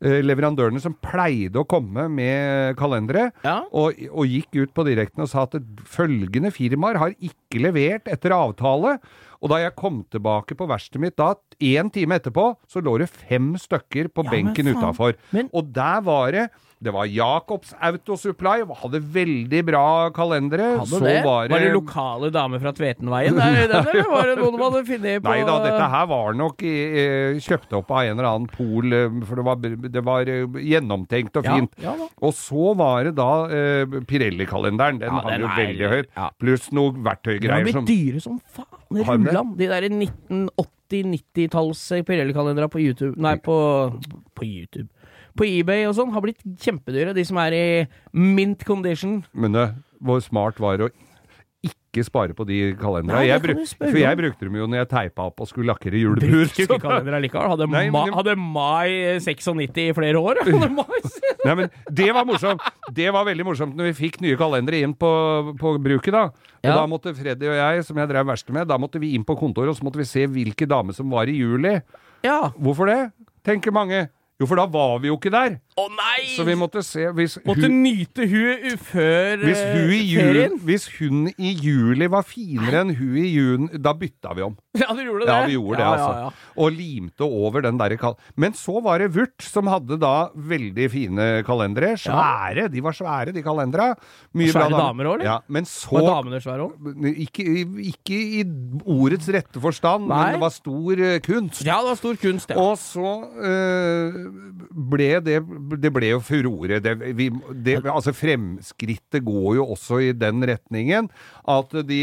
[0.00, 3.62] leverandørene som pleide å komme med kalendere, Ja.
[3.72, 5.56] og, og gikk ut på direkten og sa at
[5.88, 8.98] følgende firmaer har ikke levert etter avtale.
[9.44, 13.10] Og da jeg kom tilbake på verkstedet mitt da, én time etterpå, så lå det
[13.12, 15.14] fem stykker på Ja, benken utafor.
[15.32, 20.66] Men- Og der var det Det var Jacobs Autosupply, hadde veldig bra kalendere.
[20.76, 21.14] Hadde så det?
[21.24, 23.38] var Var det lokale damer fra Tvetenveien?
[23.40, 26.10] Er det den, eller var det noen de hadde funnet på Nei da, dette her
[26.10, 29.56] var nok eh, kjøpt opp av en eller annen pol, eh, for det var,
[29.96, 31.72] det var eh, gjennomtenkt og fint.
[31.80, 35.00] ja ja og så var det da eh, Pirelli-kalenderen.
[35.00, 36.10] Den Ja, hang den jo veldig høyt.
[36.16, 36.28] ja.
[36.40, 39.00] Pluss noe De har blitt som dyre som faen.
[39.00, 39.56] Rullan.
[39.56, 43.56] De der 1980-90-talls Pirelli-kalendere på YouTube Nei, på,
[44.36, 44.88] på YouTube.
[45.36, 47.14] På eBay og sånn har blitt kjempedyre.
[47.16, 47.66] De som er i
[48.16, 49.20] mint condition.
[49.34, 49.66] Men det,
[50.00, 50.94] hvor smart var det å
[51.66, 53.24] ikke spare på de kalenderne?
[53.26, 56.22] Jeg bruk- for jeg brukte dem jo når jeg teipa opp og skulle lakkere hjulbur.
[56.28, 57.48] Brukte ikke kalendere likevel.
[57.54, 60.42] Hadde, Nei, ma hadde mai 96 i flere år.
[61.46, 62.62] Nei, men det var morsomt.
[62.94, 65.10] Det var veldig morsomt når vi fikk nye kalendere inn på,
[65.58, 66.26] på bruket, da.
[66.30, 66.74] Og Ja.
[66.80, 69.36] da måtte Freddy og jeg, som jeg drev verksted med, da måtte vi inn på
[69.38, 71.76] kontoret, og så måtte vi se hvilke damer som var i juli.
[72.26, 72.50] Ja.
[72.58, 73.00] Hvorfor det?
[73.46, 74.08] Tenker mange.
[74.36, 75.54] Jo, for da var vi jo ikke der.
[75.80, 76.26] Å nei!
[76.36, 80.58] Så vi måtte se hvis Måtte hun, nyte hun før hvis hun, i jul, ferien.
[80.68, 84.56] hvis hun i juli var finere enn hun i juni, da bytta vi om.
[84.82, 85.32] Ja, du gjorde det?
[85.32, 86.10] Ja, vi gjorde det, altså.
[86.12, 86.52] ja, ja.
[86.56, 88.16] Og limte over den derre kal...
[88.36, 91.94] Men så var det Vurt, som hadde da veldig fine kalendere.
[92.00, 92.68] Svære.
[92.72, 93.90] De var svære, de kalendera.
[94.36, 95.28] Mye Svære bra damer også, eller?
[95.28, 97.06] Ja, men så Var damene svære òg?
[97.26, 97.44] ikke,
[97.92, 98.42] ikke i
[98.84, 100.18] ordets rette forstand, Nei.
[100.18, 101.62] men det var stor eh, kunst.
[101.66, 102.60] Ja, det var stor kunst, ja.
[102.60, 103.12] Og så
[103.50, 104.20] øh,
[104.92, 105.38] ble det
[105.82, 106.80] Det ble jo furore.
[106.82, 111.10] Det, vi, det, altså fremskrittet går jo også i den retningen.
[111.48, 112.00] At de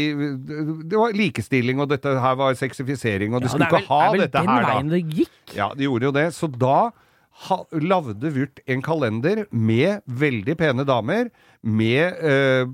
[0.84, 3.86] Det var likestilling, og dette her var sexifisering, og de Ja, skulle det er vel,
[3.86, 4.74] ikke ha er vel den her, da.
[4.74, 5.56] veien det gikk.
[5.56, 6.28] Ja, de gjorde jo det.
[6.34, 6.76] Så da
[7.48, 11.32] ha, lagde Vyrt en kalender med veldig pene damer,
[11.64, 12.68] med eh,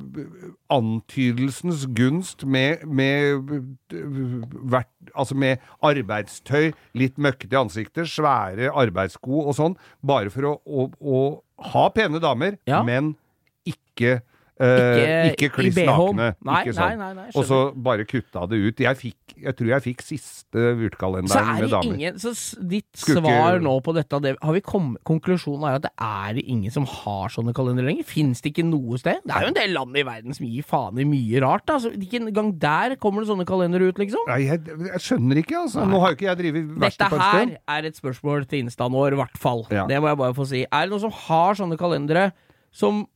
[0.74, 3.54] antydelsens gunst, med, med,
[3.94, 4.82] eh,
[5.14, 9.76] altså med arbeidstøy, litt møkkete i ansiktet, svære arbeidssko og sånn,
[10.06, 11.20] bare for å, å, å
[11.72, 12.82] ha pene damer, Ja.
[12.86, 13.14] men
[13.68, 14.20] ikke
[14.60, 16.34] Eh, ikke kliss nakne.
[16.44, 17.00] Nei, ikke sånn.
[17.00, 18.82] nei, nei, og så bare kutta det ut.
[18.84, 21.86] Jeg, fikk, jeg tror jeg fikk siste er med damer.
[21.86, 23.22] ingen Så ditt Skukker.
[23.24, 26.84] svar nå på dette det, har vi kommet, Konklusjonen er at det er ingen som
[26.84, 28.04] har sånne kalendere lenger.
[28.08, 29.22] Fins det ikke noe sted?
[29.24, 31.64] Det er jo en del land i verden som gir faen i mye rart.
[31.72, 31.94] Altså.
[31.94, 34.28] Så ikke engang der kommer det sånne kalendere ut, liksom.
[34.28, 35.86] Nei, jeg, jeg skjønner ikke, altså.
[35.88, 38.66] Nå har jo ikke jeg drevet verste Dette på en her er et spørsmål til
[38.66, 39.64] Insta nå, i hvert fall.
[39.72, 39.86] Ja.
[39.88, 40.66] Det må jeg bare få si.
[40.68, 42.28] Er det noen som har sånne kalendere
[42.76, 43.06] som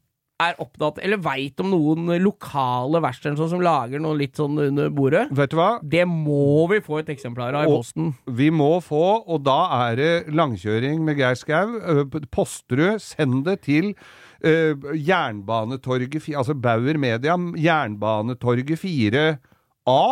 [0.42, 4.90] er opptatt, eller veit om noen lokale verksteder sånn, som lager noe litt sånn under
[4.94, 5.28] bordet?
[5.34, 5.68] Vet du hva?
[5.80, 8.10] Det må vi få et eksemplar av i posten.
[8.26, 11.78] Vi må få, og da er det langkjøring med Geir Skau.
[11.78, 12.02] Øh,
[12.34, 20.02] Posterud, send det til uh, Jernbanetorget 4, Altså Bauer Media, Jernbanetorget 4A.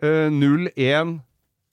[0.00, 1.18] Uh, 01 0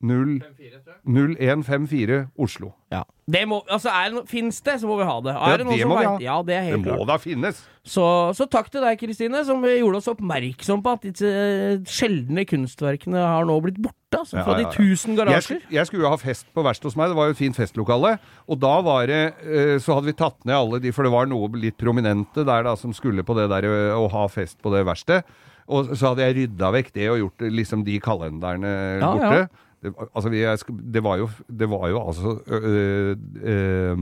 [0.04, 2.72] 0154 Oslo.
[2.94, 3.02] Ja.
[3.28, 5.34] Det må, altså, er det no, Fins det, så må vi ha det.
[5.36, 6.14] Ja, Er det noen det må vi ha.
[6.24, 7.08] Ja, det er Det må klart.
[7.10, 7.60] da finnes!
[7.88, 8.04] Så,
[8.36, 13.20] så takk til deg, Kristine, som gjorde oss oppmerksom på at disse eh, sjeldne kunstverkene
[13.24, 14.20] har nå blitt borte.
[14.22, 14.70] Altså, Ja, fra ja, ja.
[14.70, 15.62] de tusen garasjer.
[15.66, 17.60] Jeg, jeg skulle jo ha fest på verkstedet hos meg, det var jo et fint
[17.60, 18.14] festlokale.
[18.48, 21.28] Og da var det eh, Så hadde vi tatt ned alle de, for det var
[21.32, 24.72] noe litt prominente der da som skulle på det der eh, å ha fest på
[24.76, 25.28] det verkstedet.
[25.68, 28.70] Og så hadde jeg rydda vekk det og gjort liksom de kalenderne
[29.02, 29.66] Ja, borte.
[29.88, 30.30] Det, altså,
[30.70, 33.98] det, var jo, det var jo altså øh, øh,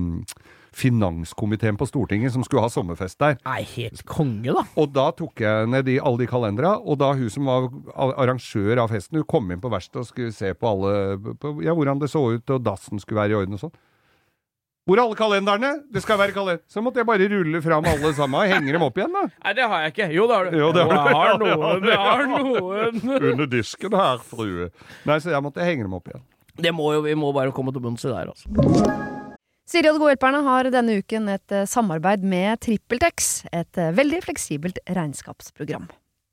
[0.75, 3.37] Finanskomiteen på Stortinget som skulle ha sommerfest der.
[3.47, 4.65] Nei, helt konge, da.
[4.75, 8.83] Og da tok jeg ned de, alle de kalendera, og da hun som var arrangør
[8.83, 12.03] av festen, hun kom inn på verkstedet og skulle se på alle på, ja, hvordan
[12.03, 13.75] det så ut, og dassen skulle være i orden og sånn.
[14.85, 15.69] Hvor er alle kalenderne?
[15.89, 16.59] Det skal være kalender.
[16.69, 19.23] Så måtte jeg bare rulle fram alle sammen og henge dem opp igjen, da.
[19.41, 20.07] Nei, det har jeg ikke.
[20.13, 20.57] Jo, det har du.
[20.61, 21.05] Jo, det har du.
[21.09, 21.87] Jeg har noen.
[21.89, 23.01] Jeg har noen.
[23.31, 24.69] Under disken her, frue.
[25.09, 26.21] Nei, så jeg måtte henge dem opp igjen.
[26.61, 28.45] Det må jo, vi må bare komme til bunns i det her, altså.
[29.65, 34.77] Siri og de gode hjelperne har denne uken et samarbeid med TrippelTex, et veldig fleksibelt
[34.85, 35.89] regnskapsprogram.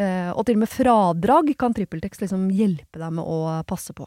[0.00, 4.06] Eh, og til og med fradrag kan TrippelTex liksom hjelpe deg med å passe på.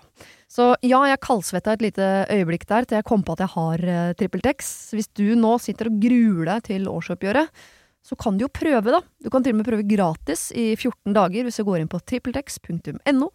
[0.49, 3.85] Så ja, jeg kaldsvetta et lite øyeblikk der til jeg kom på at jeg har
[3.85, 4.75] eh, TrippelTex.
[4.97, 7.65] Hvis du nå sitter og gruer deg til årsoppgjøret,
[8.05, 9.01] så kan du jo prøve, da.
[9.21, 12.01] Du kan til og med prøve gratis i 14 dager hvis du går inn på
[12.01, 13.29] trippeltex.no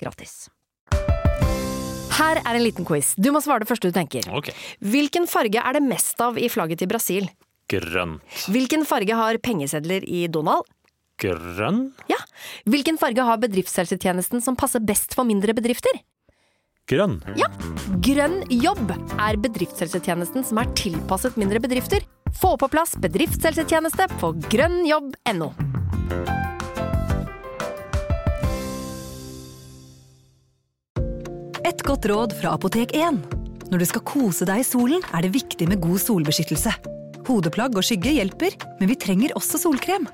[0.00, 0.36] gratis.
[2.12, 3.14] Her er en liten quiz.
[3.16, 4.28] Du må svare det første du tenker.
[4.36, 4.52] Okay.
[4.84, 7.28] Hvilken farge er det mest av i flagget til Brasil?
[7.72, 8.20] Grønt.
[8.52, 10.68] Hvilken farge har pengesedler i Donald?
[11.20, 11.84] Grønn?
[12.10, 12.18] Ja.
[12.66, 16.00] Hvilken farge har bedriftshelsetjenesten som passer best for mindre bedrifter?
[16.90, 17.20] Grønn.
[17.38, 17.46] Ja.
[18.02, 22.02] Grønn jobb er bedriftshelsetjenesten som er tilpasset mindre bedrifter.
[22.40, 25.52] Få på plass bedriftshelsetjeneste på grønnjobb.no.
[31.62, 33.20] Et godt råd fra Apotek 1.
[33.70, 36.74] Når du skal kose deg i solen, er det viktig med god solbeskyttelse.
[37.28, 40.08] Hodeplagg og skygge hjelper, men vi trenger også solkrem.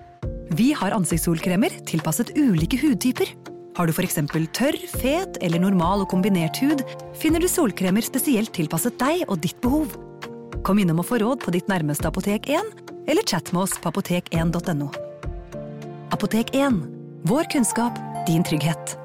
[0.57, 3.31] Vi har ansiktssolkremer tilpasset ulike hudtyper.
[3.77, 4.17] Har du f.eks.
[4.57, 6.83] tørr, fet eller normal og kombinert hud,
[7.15, 9.93] finner du solkremer spesielt tilpasset deg og ditt behov.
[10.67, 12.73] Kom innom og få råd på ditt nærmeste Apotek 1,
[13.09, 14.91] eller chat med oss på apotek1.no.
[16.17, 16.81] Apotek 1
[17.29, 18.98] vår kunnskap, din trygghet.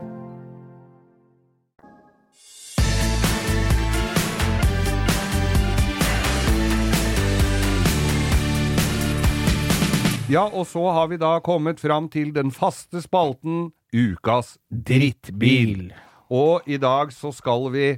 [10.34, 15.92] Ja, og så har vi da kommet fram til den faste spalten Ukas drittbil.
[16.34, 17.90] Og i dag så skal vi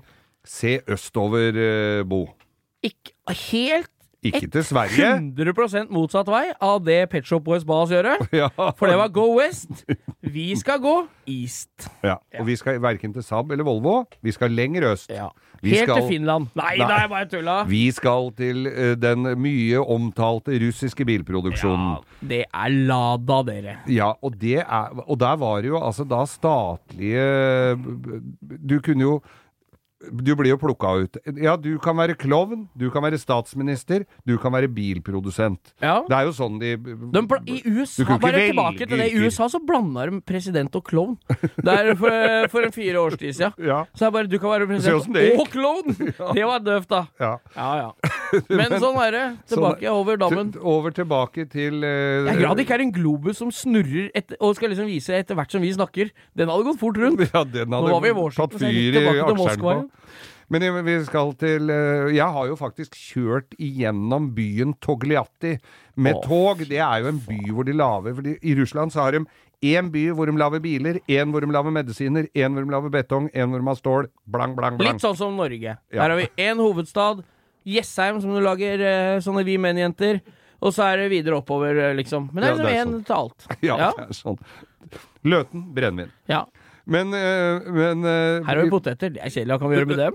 [0.43, 2.25] se østover, eh, Bo.
[2.83, 3.94] Ikke helt
[4.25, 5.11] Ikke til Sverige.
[5.21, 8.17] 100% motsatt vei av det Pet Shop Boys ba oss gjøre.
[8.41, 8.49] Ja.
[8.77, 9.85] For det var go west.
[10.25, 10.95] Vi skal gå
[11.29, 11.89] east.
[12.03, 12.17] ja.
[12.39, 14.03] Og vi skal verken til Saab eller Volvo.
[14.25, 15.09] Vi skal lenger øst.
[15.13, 15.29] Ja.
[15.61, 16.49] Vi Helt skal- til Finland.
[16.57, 16.87] Nei, Nei.
[16.89, 17.53] nei, bare tulla.
[17.69, 21.95] Vi skal til uh, den mye omtalte russiske bilproduksjonen.
[21.95, 23.77] Ja, Det er Lada, dere.
[23.89, 27.75] Ja, og, det er, og der var det jo altså da statlige
[28.69, 29.15] Du kunne jo
[30.03, 31.17] Du blir jo plukka ut.
[31.39, 35.71] Ja, du kan være klovn, du kan være statsminister, du kan være bilprodusent.
[35.79, 36.01] Ja.
[36.03, 39.21] Det er jo sånn de De, I USA, bare tilbake til det, i.
[39.23, 41.15] USA så blanda de president og klovn.
[41.31, 43.55] Det er for, for en fire års tid siden.
[43.63, 43.85] Ja.
[43.95, 45.95] Så er bare, du kan være president det og klovn!
[46.35, 47.01] Det var døvt, da.
[47.21, 47.31] Ja.
[47.55, 48.13] Ja, ja.
[48.59, 49.23] Men sånn er det.
[49.53, 50.51] Tilbake over dammen.
[50.59, 54.39] Over tilbake til uh, Jeg er glad det ikke er en globus som snurrer etter,
[54.43, 56.11] og skal liksom vise etter hvert som vi snakker.
[56.37, 57.23] Den hadde gått fort rundt.
[57.31, 59.75] Ja, den Nå var vi i tatt Washington, så fyr i aksjeren på.
[60.53, 65.55] Men vi skal til eh, Jeg har jo faktisk kjørt igjennom byen Togliatti
[65.97, 66.61] med Å, tog.
[66.69, 69.23] Det er jo en by hvor de lager fordi I Russland så har de
[69.65, 72.91] én by hvor de lager biler, én hvor de lager medisiner, én hvor de lager
[72.93, 74.09] betong, én hvor de har stål.
[74.29, 74.93] Blang, blang, blang.
[74.93, 75.77] Litt sånn som Norge.
[75.89, 76.01] Ja.
[76.03, 77.23] Her har vi én hovedstad.
[77.65, 80.19] Jessheim, som du lager eh, sånne Vi Menn-jenter.
[80.61, 82.27] Og så er det videre oppover, eh, liksom.
[82.33, 83.05] Men det er Ja, liksom én sånn.
[83.07, 83.47] til alt.
[83.65, 83.89] Ja, Ja.
[83.97, 84.37] det er sånn.
[85.25, 86.11] Løten, brennevin.
[86.29, 86.43] Ja.
[86.85, 89.09] Men, eh, men eh, Her har vi poteter.
[89.15, 89.55] Det er kjedelig.
[89.55, 90.13] Hva kan vi gjøre med dem?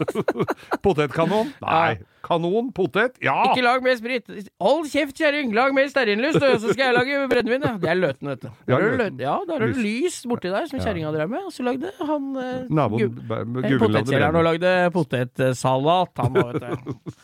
[0.84, 1.52] Potetkanon?
[1.64, 1.96] Nei.
[2.24, 3.16] Kanon, potet?
[3.24, 3.36] Ja!
[3.48, 4.26] Ikke lag mer sprit.
[4.60, 5.54] Hold kjeft, kjerring!
[5.56, 7.64] Lag mer stearinlys, du, så skal jeg lage brennevin.
[7.80, 8.48] Det er løten, vet du.
[8.50, 9.22] Ja, Der er det løten.
[9.24, 11.46] ja, der har du lys borti der, som kjerringa drev med.
[11.48, 17.16] Og så lagde han eh, Naboen eh, Potetkjelleren og lagde potetsalat, han òg, vet du.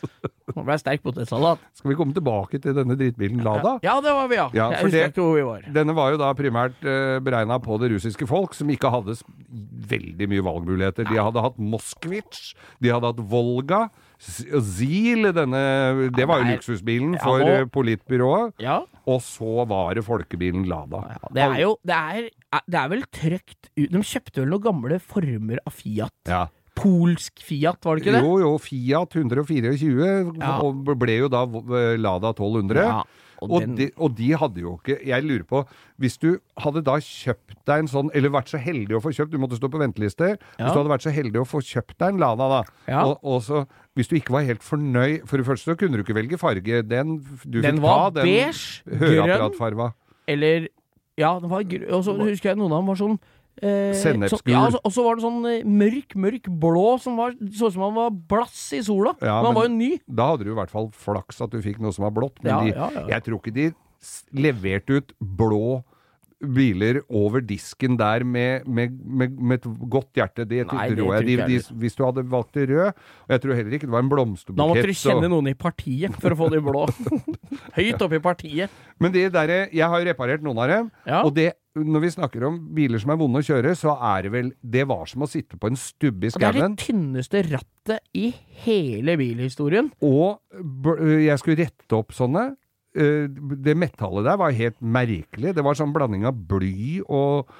[0.47, 1.61] Det ble sterk potetsalat.
[1.77, 3.75] Skal vi komme tilbake til denne drittbilen Lada?
[3.85, 4.47] Ja, det var vi, ja.
[4.55, 5.67] Ja, jeg husker ikke hvor vi var.
[5.75, 9.17] Denne var jo da primært eh, beregna på det russiske folk, som ikke hadde
[9.91, 11.07] veldig mye valgmuligheter.
[11.11, 13.85] De hadde hatt Moskvitsj, de hadde hatt Volga,
[14.17, 18.53] Z- Zil, denne Det var jo luksusbilen for eh, politbyrået.
[18.63, 18.79] Ja.
[19.07, 21.03] Og så var det folkebilen Lada.
[21.31, 22.29] Det er jo Det er,
[22.67, 26.15] det er vel trøkt ut De kjøpte vel noen gamle former av Fiat.
[26.27, 26.47] Ja.
[26.77, 28.23] Polsk Fiat, var det ikke det?
[28.25, 30.09] Jo, jo, Fiat 124
[30.41, 30.57] Ja.
[30.61, 32.83] og ble jo da eh, Lada 1200.
[33.41, 35.59] Og og, den- de, og de hadde jo ikke Jeg lurer på
[36.01, 39.29] Hvis du hadde da kjøpt deg en sånn Eller vært så heldig å få kjøpt
[39.31, 40.31] Du måtte stå på venteliste.
[40.57, 40.65] Ja.
[40.65, 43.03] Hvis du hadde vært så heldig å få kjøpt deg en Lada, da Ja.
[43.05, 46.03] og, og så Hvis du ikke var helt fornøyd For det første så kunne du
[46.03, 46.81] ikke velge farge.
[46.87, 49.91] Den du Den fikk var ta, den beige, høreapparatfarva.
[50.27, 50.67] Eller
[51.17, 51.89] Ja, den var grønn.
[51.93, 53.19] Og så husker jeg noen av dem var sånn
[53.61, 54.51] eh, Sennepsgul.
[54.53, 57.81] Ja, og så- var det sånn eh, mørk, mørk blå som var så ut som
[57.81, 59.15] han var blass i sola.
[59.21, 59.91] Ja, men han var jo ny.
[60.07, 62.41] Da hadde du i hvert fall flaks at du fikk noe som var blått.
[62.43, 63.71] Men Ja, de, jeg tror ikke de
[64.33, 65.83] leverte ut blå
[66.37, 70.45] biler over disken der med, med, med, med et godt hjerte.
[70.45, 71.25] Det Nei, det tror jeg.
[71.25, 74.05] De, de, hvis du hadde valgt det rød Og jeg tror heller ikke det var
[74.05, 74.61] en blomsterbukett.
[74.61, 76.83] Da måtte du kjenne noen i partiet for å få de blå.
[77.77, 78.83] Høyt oppe i partiet.
[79.01, 80.91] Men de der, jeg har jo reparert noen av dem.
[81.09, 81.23] Ja.
[81.23, 84.33] Og det, når vi snakker om biler som er vonde å kjøre, så er det
[84.33, 86.53] vel Det var som å sitte på en stubbe i skauen.
[86.53, 88.29] det er det tynneste rattet i
[88.67, 89.89] hele bilhistorien.
[90.05, 90.37] Og
[91.25, 92.51] jeg skulle rette opp sånne.
[92.97, 95.53] Eh, Det metallet der var helt merkelig.
[95.55, 97.51] Det var sånn blanding av bly og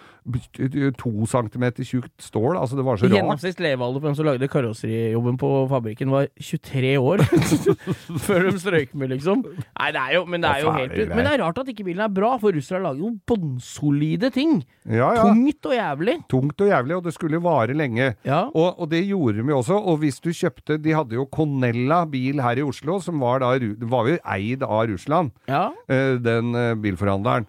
[0.98, 2.58] to centimeter tjukt stål.
[2.60, 3.16] Altså, det var så rart.
[3.16, 7.24] Gjennomsnitt levealder på dem som lagde karosserijobben på fabrikken, var 23 år.
[8.28, 9.44] Før de strøyk med, liksom.
[9.48, 11.14] Nei, det er jo, men det er jo helt ut.
[11.16, 14.60] Men det er rart at ikke bilen er bra, for russere lager jo bånnsolide ting.
[14.88, 15.26] Ja, ja.
[15.28, 16.18] Tungt og jævlig.
[16.32, 18.12] Tungt og jævlig, og det skulle vare lenge.
[18.28, 18.44] Ja.
[18.52, 19.78] Og, og det gjorde de jo også.
[19.78, 23.54] Og hvis du kjøpte De hadde jo Conella bil her i Oslo, som var da
[23.88, 25.70] var jo eid av Russland, Ja.
[25.90, 27.48] eh, den eh, bilforhandleren.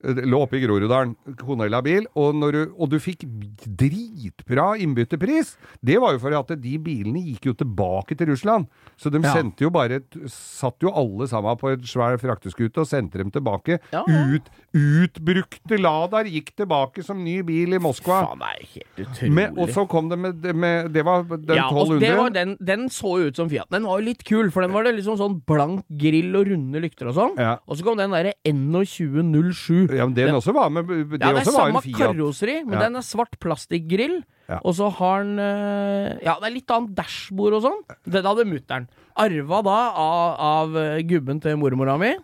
[0.00, 3.26] Eh, lå oppe i Groruddalen, Conella bil, og, du, og du fikk
[3.68, 5.54] dritbra innbyttepris.
[5.84, 8.64] Det var jo for at de bilene gikk jo tilbake til Russland.
[8.96, 9.34] Så de Ja.
[9.34, 13.78] sendte jo bare Satt jo alle sammen på et svær frakteskute og sendte dem tilbake.
[13.92, 14.24] Ja, ja.
[14.34, 18.22] Ut, utbrukte Ladaer gikk tilbake som ny bil i Moskva.
[18.26, 19.32] Faen, det er helt utrolig.
[19.36, 22.00] Med, og så kom det med, med Det var den ja, 1200.
[22.00, 23.68] det var den, den så ut som Fiat.
[23.70, 26.80] Den var jo litt kul, for den var det liksom sånn blank grill og runde
[26.80, 27.36] lykter og sånn.
[27.68, 29.89] Og så kom den derre NO2007.
[29.96, 32.74] Ja, men den, også var med Det, Ja, det er også samme en karosseri, men
[32.78, 32.84] Ja.
[32.86, 34.22] den er svart plastikkgrill.
[34.48, 34.58] Ja.
[34.64, 37.80] Og så har den eh, Ja, det er litt annet dashbord og sånn.
[38.06, 38.88] Den hadde mutter'n.
[39.16, 42.14] Arva da av, av gubben til mormora mi.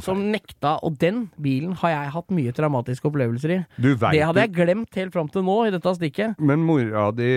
[0.00, 3.58] Som nekta Og den bilen har jeg hatt mye traumatiske opplevelser i.
[3.82, 6.40] Det hadde jeg glemt helt fram til nå, i dette stikket.
[6.40, 7.28] Men mora di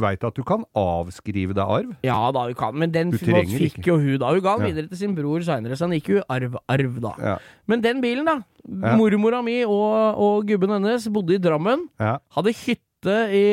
[0.00, 1.96] veit at du kan avskrive deg arv?
[2.06, 4.30] Ja da, hun kan, men den fikk jo hun da.
[4.34, 7.14] Hun ga den videre til sin bror seinere, så han gikk jo arv, arv da.
[7.18, 7.36] Ja.
[7.70, 8.38] Men den bilen, da.
[8.64, 8.94] Ja.
[8.96, 11.88] Mormora mi og, og gubben hennes bodde i Drammen.
[12.00, 12.16] Ja.
[12.36, 13.44] Hadde hytte i,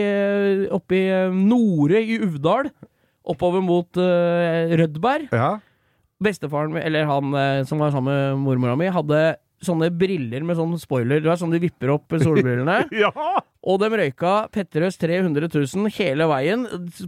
[0.72, 2.72] oppe i Nore i Uvdal.
[3.32, 5.30] Oppover mot uh, Rødberg.
[5.32, 5.58] ja.
[6.22, 9.22] Bestefaren min, eller han eh, som var sammen med mormora mi, hadde
[9.62, 11.22] sånne briller med sånn spoiler.
[11.22, 12.84] Det var sånn de vipper opp solbrillene.
[13.04, 13.12] Ja!
[13.62, 16.64] Og de røyka Petterøes 300 000 hele veien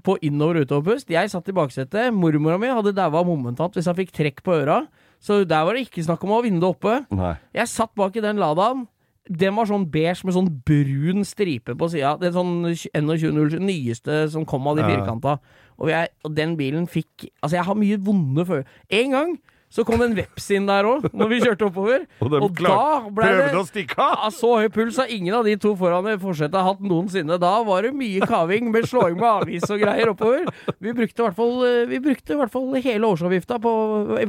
[0.06, 1.10] på innover- og utoverpust.
[1.10, 2.14] Jeg satt i baksetet.
[2.14, 4.84] Mormora mi hadde daua momentant hvis han fikk trekk på øra.
[5.24, 7.00] Så der var det ikke snakk om å ha vinduet oppe.
[7.16, 7.34] Nei.
[7.58, 8.86] Jeg satt bak i den Ladaen.
[9.30, 12.18] Den var sånn beige med sånn brun stripe på sida.
[12.20, 15.38] Den sånn 2107 nyeste som kom av de firkanta.
[15.80, 18.82] Og, jeg, og den bilen fikk Altså, jeg har mye vonde følelser.
[19.00, 19.32] En gang
[19.74, 22.04] så kom en veps inn der òg, når vi kjørte oppover.
[22.24, 24.20] Og de klar- da ble det å stikke av!
[24.28, 27.40] ja, Så høy puls har ingen av de to foran i forsetet hatt noensinne.
[27.42, 30.46] Da var det mye kaving med slåing med avis og greier oppover.
[30.78, 33.74] Vi brukte i hvert fall, eh, vi brukte i hvert fall hele årsavgifta på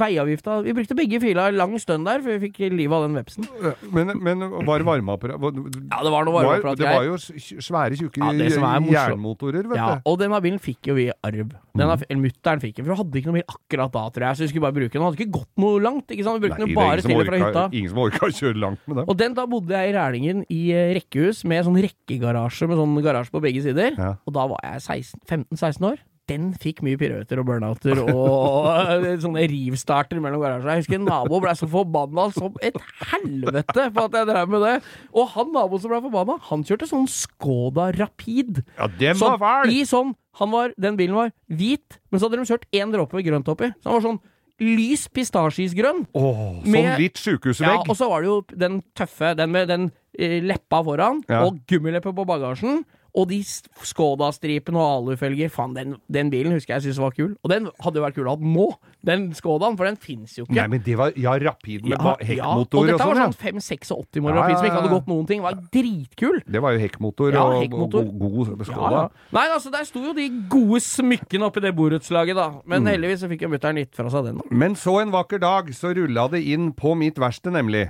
[0.01, 0.63] veiavgifta.
[0.65, 3.49] Vi brukte begge fila lang stund der, før vi fikk livet av den vepsen.
[3.93, 6.81] Men, men var det varmeapparat var- Ja, det var noe varmeapparat.
[6.81, 9.79] Det var jo svære, tjukke Ja, er jernmotorer, vet du.
[9.79, 11.53] Ja, og denne bilen fikk jo vi i arv.
[11.75, 14.27] Denne, har- eller Mutter'n fikk den, for hun hadde ikke noe bil akkurat da, tror
[14.29, 14.37] jeg.
[14.39, 15.03] Så vi skulle bare bruke den.
[15.03, 16.07] Den hadde ikke gått noe langt.
[16.15, 16.41] ikke sant?
[16.41, 17.67] Vi brukte den bare til og fra hytta.
[17.75, 19.11] Ingen som orka å kjøre langt med dem.
[19.11, 22.99] Og den da bodde jeg i Rælingen i eh, rekkehus med sånn rekkegarasje med sånn
[23.05, 23.95] garasje på begge sider.
[23.99, 24.17] Ja.
[24.25, 26.03] Og da var jeg 15-16 år.
[26.25, 28.71] Den fikk mye piruetter og burnouter og
[29.05, 30.71] eh, sånne rivstarter mellom garasjer.
[30.73, 32.79] Jeg husker en nabo ble så forbanna som et
[33.11, 34.75] helvete på at jeg drev med det.
[35.13, 38.63] Og han naboen som ble forbanna, han kjørte sånn Skoda Rapid.
[38.79, 42.49] Ja, den var I sånn han var, Den bilen var hvit, men så hadde de
[42.49, 43.69] kjørt én dråpe grønt oppi.
[43.79, 44.23] Så han var sånn
[44.61, 46.07] lys pistasjisgrønn.
[46.15, 47.19] Åh, sånn med- litt
[47.67, 51.45] Ja, og så var det jo den tøffe, den med den eh, leppa foran, Ja.
[51.45, 52.85] og gummileppe på bagasjen.
[53.15, 55.51] Og de Skoda-stripene og alufelger.
[55.55, 57.37] Faen, den, den bilen husker jeg syntes var kul.
[57.47, 58.65] Og den hadde jo vært kul å ha nå,
[59.07, 60.57] den Skodaen, for den fins jo ikke.
[60.59, 63.13] Nei, men det var ja, rapid med Ja, hekkmotor ja, og og og, dette sånn.
[63.15, 65.45] var sånn 5-86 modell Ja, rapid som ikke hadde gått noen ting.
[65.45, 66.41] Var dritkul.
[66.57, 69.05] Det var jo hekkmotor Ja, og, og god, god Skoda.
[69.39, 72.49] Nei, altså, der sto jo de gode smykkene oppi det borettslaget, da.
[72.65, 72.91] Men Mm.
[72.97, 74.43] heldigvis så fikk jo mutter'n gitt fra seg den.
[74.43, 74.45] da.
[74.51, 77.87] Men så en vakker dag så rulla det inn på mitt verksted, nemlig.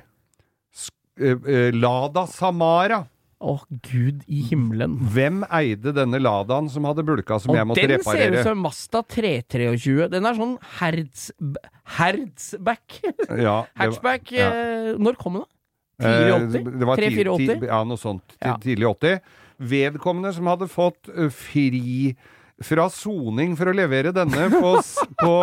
[0.74, 3.06] Sk uh, uh, Lada Samara.
[3.44, 3.54] Å,
[3.84, 4.94] gud i himmelen.
[5.12, 8.44] Hvem eide denne Ladaen som hadde bulka som Og jeg måtte den ser ut reparere?
[8.46, 10.08] som Masta 323.
[10.14, 11.26] Den er sånn herds...
[11.98, 13.00] Herdsback.
[13.28, 14.30] Ja, Hatchback.
[14.32, 14.48] var- ja.
[14.50, 16.08] Eh, når kom den, da?
[16.08, 16.78] Eh, Tidlig 80?
[16.80, 17.66] det 3-4-80?
[17.68, 18.36] Ja, noe sånt.
[18.40, 18.56] Ja.
[18.62, 19.20] Tidlig 80.
[19.74, 22.16] Vedkommende som hadde fått eh, fri
[22.64, 24.74] fra soning for å levere denne på,
[25.22, 25.34] på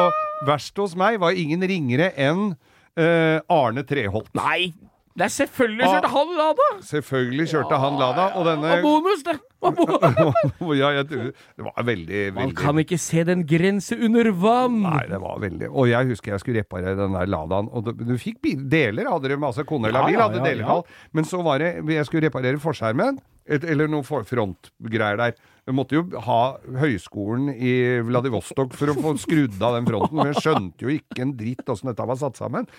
[0.47, 4.31] verkstedet hos meg, var ingen ringere enn uh, Arne Treholt.
[4.37, 4.71] Nei!
[5.11, 5.93] Det er selvfølgelig Ah.
[5.95, 6.67] kjørte han Lada!
[6.87, 9.39] Selvfølgelig kjørte han Lada, og Og bonus, det!
[9.61, 14.79] Og ja, jeg, Det var veldig, Man kan ikke se den grense under vann!
[14.81, 17.91] Nei, det var veldig Og jeg husker jeg skulle reparere den der Ladaen, og du,
[17.93, 20.83] du fikk bil, deler, hadde dere masse Konela eller bil, hadde ja, delertall.
[21.13, 23.19] Men så var det Jeg skulle reparere forskjermen,
[23.51, 25.35] et, eller noen frontgreier der.
[25.67, 26.41] Vi måtte jo ha
[26.81, 27.73] høyskolen i
[28.07, 31.69] Vladivostok for å få skrudd av den fronten, men jeg skjønte jo ikke en dritt
[31.69, 32.69] åssen dette var satt sammen.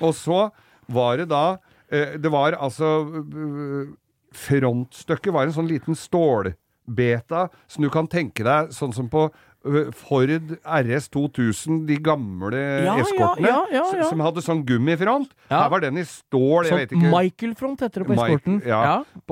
[0.00, 0.46] Og så
[0.90, 1.58] var det da
[1.90, 3.92] Det var altså eh,
[4.36, 9.24] Frontstykket var en sånn liten stålbeta som du kan tenke deg sånn som på
[9.60, 10.30] Ford
[10.64, 15.34] RS 2000, de gamle Ja, eskortene, ja, ja, som hadde sånn gummifront.
[15.50, 17.04] Her var den i stål, jeg Sånn.
[17.12, 18.62] Michael-front heter det på eskorten.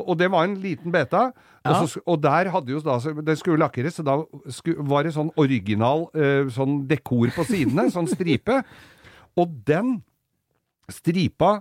[0.04, 1.30] Og det var en liten beta.
[1.64, 4.18] Og, så, og der hadde jo da Den Det skulle lakkeres, så da
[4.52, 8.60] skulle, var det sånn original eh, sånn dekor på sidene, sånn stripe.
[9.40, 9.98] Og den
[10.92, 11.60] stripa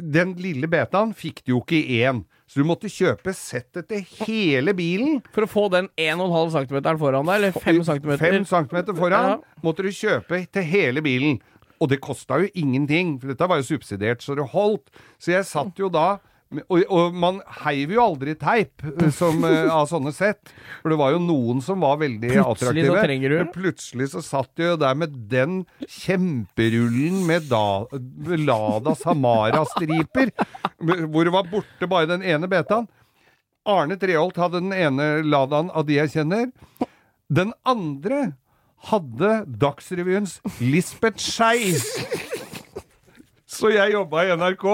[0.00, 2.24] Den lille betaen fikk du jo ikke i én.
[2.50, 5.20] Så du måtte kjøpe settet til hele bilen.
[5.34, 8.10] For å få den 1,5 cm foran deg, eller 5 cm.
[8.18, 9.36] 5 cm foran Ja.
[9.62, 11.38] måtte du kjøpe til hele bilen.
[11.80, 14.90] Og det kosta jo ingenting, for dette var jo subsidiert, så det holdt.
[15.18, 16.18] Så jeg satt jo da
[16.50, 20.50] og, og man heiv jo aldri teip eh, som, eh, av sånne sett.
[20.82, 23.04] For det var jo noen som var veldig Plutselig så attraktive.
[23.04, 23.38] trenger du.
[23.54, 27.84] Plutselig så satt de jo der med den kjemperullen med da,
[28.40, 30.32] Lada Samara-striper,
[30.80, 32.88] hvor det var borte bare den ene betaen.
[33.68, 36.48] Arne Treholt hadde den ene Ladaen av de jeg kjenner.
[37.30, 38.32] Den andre
[38.90, 41.76] hadde Dagsrevyens Lisbeth Skei.
[43.50, 44.64] Så jeg jobba i NRK,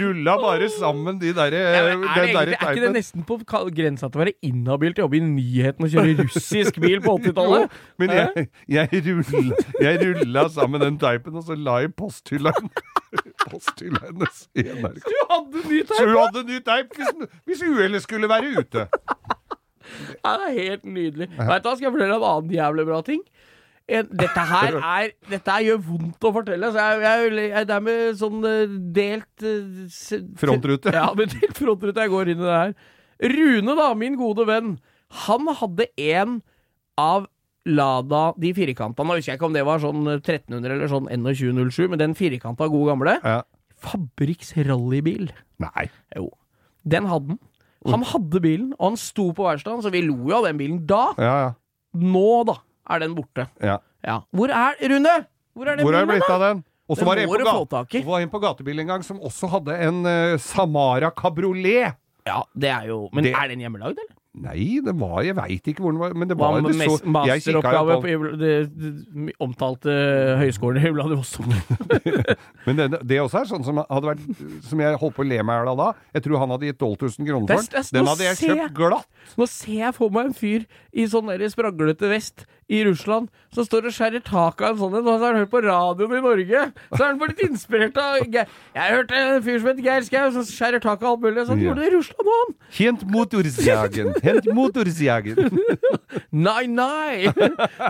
[0.00, 2.54] rulla bare sammen de der, Ja, den derre teipen.
[2.58, 3.36] er ikke det nesten på
[3.76, 7.14] grensa til å være inhabil til å jobbe i nyheten og kjøre russisk bil på
[7.20, 7.76] 80-tallet?
[8.02, 12.54] Men jeg, jeg, rulla, jeg rulla sammen den teipen, og så la jeg i posthylla
[13.48, 15.06] posthylla hennes i NRK.
[15.06, 17.14] Du hadde ny Så hun hadde ny teip hvis,
[17.48, 18.88] hvis uhellet skulle være ute.
[20.20, 21.30] Ja, det er helt nydelig.
[21.32, 23.22] Vet du hva, skal jeg fortelle en annen jævlig bra ting?
[23.88, 26.70] Dette her er Dette her gjør vondt å fortelle.
[26.74, 29.48] Så jeg, jeg, jeg, det er med sånn eh, delt
[29.94, 30.92] se, Frontrute.
[30.94, 32.76] Ja, med delt frontrute jeg går inn i det her.
[33.32, 34.76] Rune, da, min gode venn,
[35.26, 36.38] han hadde en
[37.00, 37.26] av
[37.68, 41.88] Lada, de firkanta Nå husker jeg ikke om det var sånn 1300 eller sånn 2107,
[41.92, 43.16] men den firkanta gode gamle.
[43.20, 43.42] Ja.
[43.82, 45.28] Fabriks rallybil.
[45.62, 45.88] Nei.
[46.16, 46.30] Jo.
[46.88, 47.42] Den hadde han.
[47.92, 50.80] Han hadde bilen, og han sto på verkstedet, så vi lo jo av den bilen
[50.88, 51.04] da.
[51.20, 51.50] Ja, ja.
[51.98, 52.56] Nå, da,
[52.90, 53.48] er den borte.
[53.62, 53.78] ja.
[54.06, 54.20] Ja.
[54.32, 55.14] Hvor er Rune?
[55.58, 56.34] Hvor er den Hvor er det bilen, blitt da?
[56.34, 56.64] av den?
[56.88, 59.74] Og så var det en på, var en på gatebil en gang som også hadde
[59.88, 61.96] en uh, Samara kabriolet.
[62.24, 64.14] Ja, det er jo Men Det- er den hjemmelagd, eller?
[64.38, 66.86] Nei, det var Jeg veit ikke hvor den var, men det Hva var med det
[66.86, 69.90] så masteroppgave på på det, omtalte
[70.38, 71.48] høyskolen i Vladivostok?
[72.66, 74.22] Men det, det også er sånn som hadde vært
[74.68, 75.88] Som jeg holdt på å le meg i hjel av da.
[76.14, 77.88] Jeg tror han hadde gitt 12 000 kroner er- for den.
[77.98, 79.08] Den hadde jeg- kjøpt glatt.
[79.40, 83.64] Nå ser jeg for meg en fyr i sånn der spraglete vest i Russland som
[83.64, 86.16] står og skjærer taket av en sånn en, og så har han hørt på radioen
[86.18, 86.64] i Norge.
[86.92, 88.50] Så er han blitt inspirert av Geir.
[88.76, 91.46] Jeg hørte en fyr som het Geir Skau som skjærer taket av alt mulig.
[91.48, 92.52] Sånn gjorde det i Russland òg!
[92.78, 94.12] Hent motorsjagen!
[94.26, 95.60] Hent motorsjagen!
[96.48, 97.32] Nei, nei!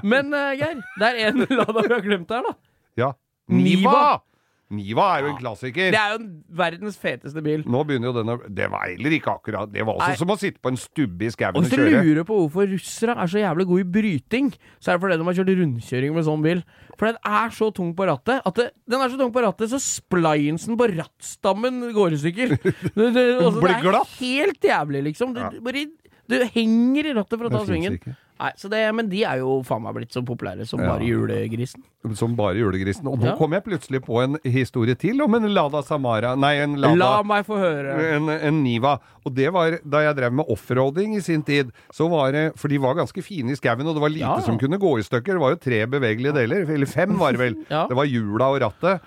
[0.07, 2.55] Men uh, Geir, det er en Lada vi har glemt her, da.
[2.99, 3.13] Ja.
[3.51, 4.21] Niva.
[4.69, 5.05] Niva!
[5.17, 5.93] Er jo en klassiker.
[5.95, 6.25] Det er jo
[6.59, 7.63] verdens feteste bil.
[7.65, 10.19] Nå begynner jo den å Det var heller ikke akkurat Det var også Nei.
[10.21, 12.69] som å sitte på en stubbe i skauen Og og hvis du lurer på hvorfor
[12.69, 16.15] russere er så jævlig gode i bryting, så er det fordi de har kjørt rundkjøring
[16.19, 16.63] med sånn bil.
[16.99, 19.73] For den er så tung på rattet at det, den er så tung på rattet
[19.73, 22.57] så splinesen på rattstammen går i stykker.
[22.99, 25.33] Det, det, altså, det er helt jævlig, liksom.
[25.37, 25.85] Du, du, bare,
[26.29, 27.97] du henger i rattet for å ta svingen.
[27.97, 28.17] ikke.
[28.39, 30.93] Nei, så det, men de er jo faen meg blitt så populære som Ja.
[30.93, 31.83] bare julegrisen.
[32.15, 33.07] Som bare julegrisen.
[33.11, 33.37] Og nå Ja.
[33.37, 37.23] kom jeg plutselig på en historie til om en Lada Samara Nei, en Lada La
[37.23, 37.97] meg få høre.
[38.15, 39.01] en, en Niva.
[39.27, 41.73] Og det var da jeg drev med offroading i sin tid.
[41.93, 44.41] Så var det, For de var ganske fine i skauen, og det var lite Ja,
[44.41, 45.35] som kunne gå i stykker.
[45.35, 46.69] Det var jo tre bevegelige deler.
[46.71, 47.55] Eller fem, var det vel.
[47.91, 49.01] Det var hjula og rattet.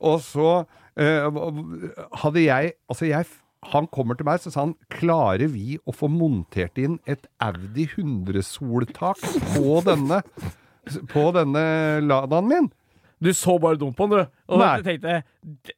[0.00, 0.64] Og så
[0.96, 1.30] eh,
[2.22, 3.26] hadde jeg Altså, jeg
[3.72, 7.86] han kommer til meg så sa han klarer vi å få montert inn et Audi
[7.90, 9.22] 100-soltak
[9.54, 10.22] på denne
[11.10, 11.62] på denne
[12.06, 12.68] Ladaen min?
[13.18, 14.34] Du så bare dumt på den, du.
[14.52, 14.74] Og Nei.
[14.84, 15.14] tenkte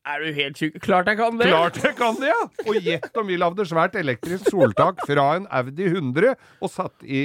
[0.03, 0.75] Er du helt syk?
[0.83, 1.47] Klart jeg kan det!
[1.53, 2.41] Klart jeg kan det, ja!
[2.67, 7.23] Og gjett om vi lagde svært elektrisk soltak fra en Audi 100 og satt i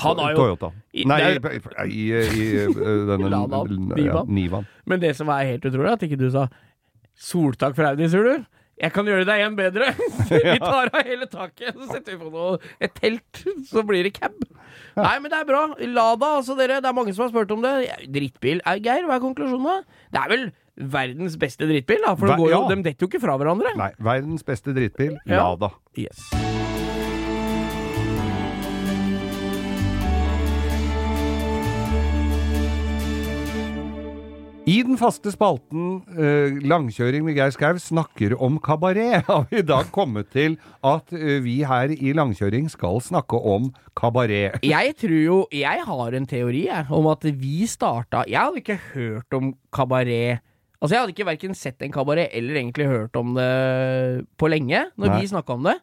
[0.00, 0.72] Han har jo Toyota.
[0.96, 1.52] i- Nei, der,
[1.84, 2.48] i, i, i
[3.10, 3.60] denne Lada,
[4.00, 4.24] ja.
[4.24, 4.66] Nivaen.
[4.88, 6.46] Men det som er helt utrolig, er at ikke du sa
[7.20, 8.48] soltak fra Audi, sier du?
[8.80, 9.90] Jeg kan gjøre deg igjen bedre.
[10.30, 14.14] vi tar av hele taket, så setter vi på noe, et telt, så blir det
[14.16, 14.36] cab.
[14.96, 15.66] Nei, men det er bra.
[15.84, 16.80] Lada, altså, dere.
[16.82, 17.74] Det er mange som har spurt om det.
[18.10, 18.62] Drittbil.
[18.64, 20.02] Er, Geir, hva er konklusjonen, da?
[20.10, 20.46] Det er vel
[20.90, 22.14] verdens beste drittbil, da?
[22.16, 22.60] For Ver, jo, ja.
[22.70, 23.74] de detter jo ikke fra hverandre.
[23.80, 25.44] Nei, verdens beste drittbil, Ja.
[25.44, 25.74] Lada.
[25.98, 26.30] Yes.
[34.68, 39.66] I den faste spalten eh, Langkjøring med Geir Skau snakker om kabaret, har vi i
[39.66, 44.60] dag kommet til at eh, vi her i Langkjøring skal snakke om kabaret.
[44.74, 48.78] Jeg tror jo Jeg har en teori jeg, om at vi starta Jeg hadde ikke
[48.92, 50.44] hørt om kabaret
[50.80, 53.50] Altså Jeg hadde ikke verken sett en kabaret eller egentlig hørt om det
[54.40, 55.18] på lenge, når Nei.
[55.20, 55.74] vi snakka om det.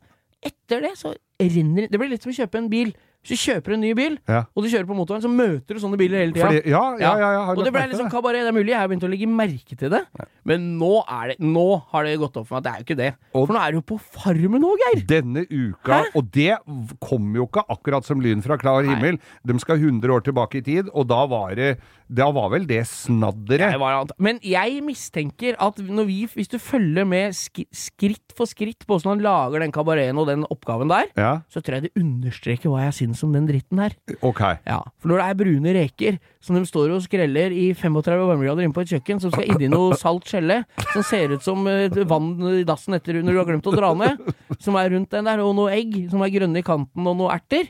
[0.41, 2.95] Etter det så renner det blir litt som å kjøpe en bil.
[3.27, 4.45] Hvis du kjøper en ny bil, Ja.
[4.55, 6.51] og du kjører på motorveien, så møter du sånne biler hele tida.
[6.65, 8.39] Ja, ja, ja, ja, Og det ble liksom kabaret.
[8.47, 10.01] Det er mulig jeg har begynt å legge merke til det,
[10.45, 12.85] men nå, er det, nå har det gått opp for meg at det er jo
[12.87, 13.09] ikke det.
[13.35, 15.03] Og- For nå er du på Farmen nå, Geir!
[15.05, 16.15] Denne uka, Hæ?
[16.15, 16.57] og det
[17.01, 19.19] kom jo ikke akkurat som lyn fra klar himmel.
[19.45, 21.77] De skal 100 år tilbake i tid, og da var det
[22.09, 24.11] Da var vel det snadderet.
[24.17, 28.95] Men jeg mistenker at når vi, hvis du følger med sk skritt for skritt på
[28.95, 31.09] hvordan han lager den kabareten og den oppgaven der,
[31.51, 33.95] så tror jeg det understreker hva jeg syns om den dritten her.
[34.21, 34.41] ok.
[34.67, 38.63] Ja, For når det er brune reker som de står og skreller i 35 varmegrader
[38.67, 40.59] inne på et kjøkken, som skal inni noe salt skjelle,
[40.93, 43.93] som ser ut som eh, vann i dassen etter når du har glemt å dra
[43.97, 44.21] ned,
[44.59, 47.33] som er rundt den der, og noe egg som er grønne i kanten, og noe
[47.33, 47.67] erter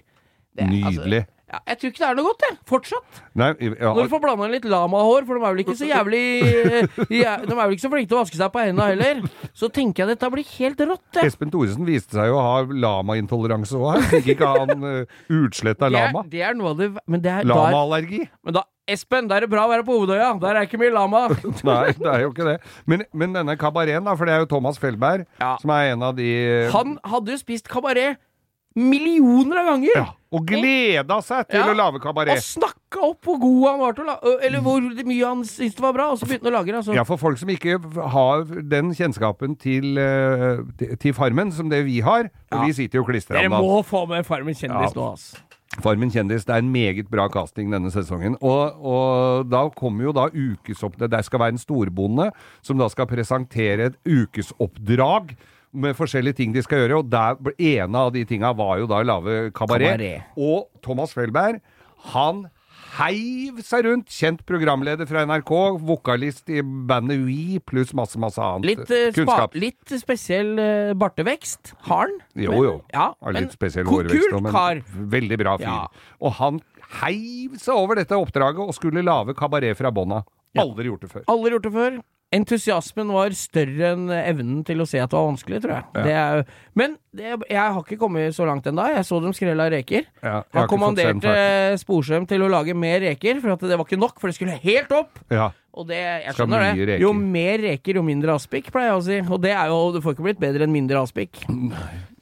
[0.57, 0.83] det, Nydelig.
[0.85, 1.23] altså, Nydelig.
[1.47, 2.55] Ja, jeg tror ikke det er noe godt, jeg.
[2.67, 3.19] Fortsatt.
[3.39, 6.23] Nei, ja, Når du får blanda litt lamahår, for de er vel ikke så jævlig
[6.43, 9.21] eh, De er vel ikke så flinke til å vaske seg på hendene heller,
[9.55, 11.31] så tenker jeg dette blir helt rått, jeg.
[11.31, 14.07] Espen Thoresen viste seg jo å ha lamaintoleranse òg her.
[14.17, 16.25] Fikk ikke han uh, utslett av Det er, lama.
[16.35, 18.25] det er noe av det Men det er er, Lamaallergi.
[18.43, 20.29] Men da Espen, da er det bra å være på Hovedøya.
[20.39, 21.25] Der er ikke mye lama.
[21.67, 22.53] Nei, det er jo ikke det.
[22.87, 25.57] Men, men denne kabareten, da, for det er jo Thomas Felberg Ja.
[25.59, 26.29] som er en av de
[26.71, 28.15] Han hadde jo spist kabaret
[28.77, 29.95] millioner av ganger.
[29.95, 31.67] ja, Og gleda seg til Ja.
[31.71, 32.37] å lage Og kabaret.
[32.43, 35.81] snakka opp hvor god han var til å lage Eller hvor mye han syntes det
[35.81, 36.75] var bra, og så begynte han å lage det.
[36.75, 36.93] Altså.
[36.93, 37.79] Ja, for folk som ikke
[38.11, 40.61] har den kjennskapen til, eh,
[40.97, 42.65] til- Farmen som det vi har, og Ja.
[42.65, 45.01] vi sitter jo klistra Dere må få med Farmen kjendis Ja.
[45.01, 45.35] nå, ass.
[45.81, 48.35] Farmen kjendis, det er en meget bra casting denne sesongen.
[48.41, 52.31] Og, og da kommer jo da ukesoppdrag Det skal være en storbonde
[52.63, 55.35] som da skal presentere et ukesoppdrag
[55.77, 59.01] med forskjellige ting de skal gjøre, og der, ene av de tinga var jo da
[59.03, 59.95] å lage kabaret.
[59.97, 60.37] Kabaret.
[60.37, 61.61] Og Thomas Felberg,
[62.13, 62.47] han
[62.97, 64.07] heiv seg rundt.
[64.13, 65.51] Kjent programleder fra NRK,
[65.85, 69.57] vokalist i bandet We, pluss masse, masse annet Litt, spa, kunnskap.
[69.59, 72.15] litt spesiell uh, bartevekst har han.
[72.33, 72.73] Jo, men- jo.
[72.93, 74.81] Ja, Har men litt spesiell hårvekst Kult men kar.
[75.17, 75.67] veldig bra fyr.
[75.67, 76.13] Ja.
[76.21, 76.61] Og han
[77.01, 80.23] heiv seg over dette oppdraget og skulle lage kabaret fra bånda.
[80.57, 81.25] Aldri gjort det før.
[81.29, 81.97] Aldri gjort det før.
[82.35, 85.85] Entusiasmen var større enn evnen til å se at det var vanskelig, tror jeg.
[86.09, 86.41] Det er,
[86.75, 88.83] men det, jeg har ikke kommet så langt ennå.
[88.91, 90.09] Jeg så dem skrella reker.
[90.19, 91.35] Ja, jeg har kommanderte
[91.79, 94.91] Sporsem til å lage mer reker, for det var ikke nok, for det skulle helt
[94.97, 95.21] opp.
[95.31, 95.53] Ja.
[95.77, 96.97] Og det, jeg skjønner det.
[96.99, 99.21] Jo mer reker, jo mindre aspik, pleier jeg å si.
[99.31, 101.39] Og det er jo, du får ikke blitt bedre enn mindre aspik.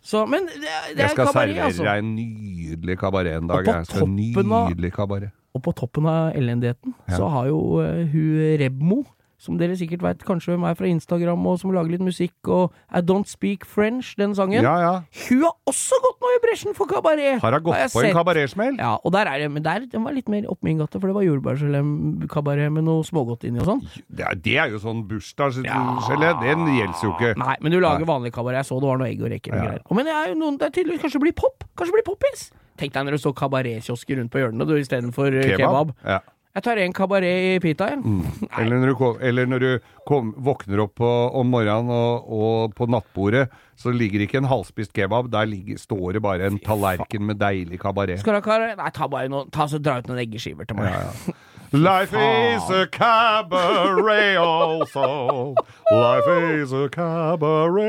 [0.06, 1.86] Så, men det, det Jeg er skal kabaret, servere altså.
[1.88, 3.66] deg en nydelig kabaret en dag.
[3.66, 5.34] på Jeg skal av- Nydelig kabaret.
[5.56, 7.16] Og på toppen av elendigheten Ja.
[7.18, 8.98] så har jo uh, hun Rebmo,
[9.46, 12.74] som dere sikkert veit kanskje hvem er fra Instagram, og som lager litt musikk, og
[12.90, 14.66] I Don't Speak French, den sangen.
[14.66, 14.94] Ja, ja.
[15.30, 17.38] Hun har også gått nå i bresjen for kabaret!
[17.46, 18.18] Har hun gått har på en sett.
[18.18, 18.80] kabaretsmell?
[18.82, 21.08] Ja, og der er det, men der, den var litt mer opp min gate, for
[21.08, 23.82] det var jordbærgelé-kabaret med noe smågodt inni og sånn.
[24.10, 26.32] Det er, det er jo sånn bursdagsgelé.
[26.42, 27.34] Den gjelder jo ikke.
[27.40, 28.62] Nei, men du lager vanlig kabaret.
[28.64, 29.66] Jeg så det var noe egg og reker og Ja.
[29.70, 29.82] greier.
[29.90, 31.64] Og Men det er jo noen, det er tydeligvis kanskje blir pop.
[31.78, 32.50] Kanskje blir poppins.
[32.78, 35.60] Tenk deg når det står kabaretkiosker rundt på hjørnet, du, istedenfor kebab.
[35.60, 35.94] kebab.
[36.04, 36.20] Ja.
[36.56, 38.00] Jeg tar en kabaret i pita, jeg.
[38.62, 39.72] Eller når du, kom, eller når du
[40.08, 44.94] kom, våkner opp på, om morgenen og, og på nattbordet, så ligger ikke en halvspist
[44.96, 48.20] kebab, der ligger, står det bare en tallerken med deilig kabaret.
[48.24, 48.80] Skal du ha kabaret?
[48.80, 50.96] Nei, ta bare noen, ta så dra ut noen eggeskiver til meg.
[50.96, 51.36] Ja, ja.
[51.76, 55.56] Life is a cabaret also.
[55.92, 56.30] Life
[56.62, 57.84] is a cabaret.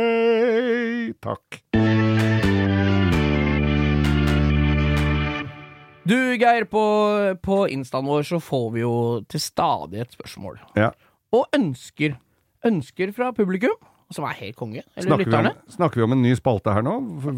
[1.22, 1.62] Takk.
[6.07, 6.82] Du, Geir, på,
[7.42, 8.94] på instaen vår så får vi jo
[9.30, 10.61] til stadig et spørsmål.
[10.78, 10.92] Ja.
[11.34, 12.14] Og ønsker.
[12.66, 13.74] Ønsker fra publikum,
[14.14, 14.84] som er helt konge.
[14.94, 16.94] Eller Snakker vi, om, snakker vi om en ny spalte her nå?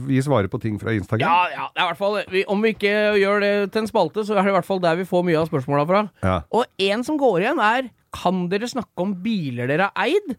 [0.09, 1.25] Vi svarer på ting fra Instagram?
[1.25, 2.93] Ja, ja, det er i hvert fall vi, Om vi ikke
[3.23, 5.41] gjør det til en spalte, så er det i hvert fall der vi får mye
[5.41, 6.03] av spørsmåla fra.
[6.25, 6.37] Ja.
[6.53, 7.89] Og en som går igjen, er
[8.19, 10.37] Kan dere snakke om biler dere har eid?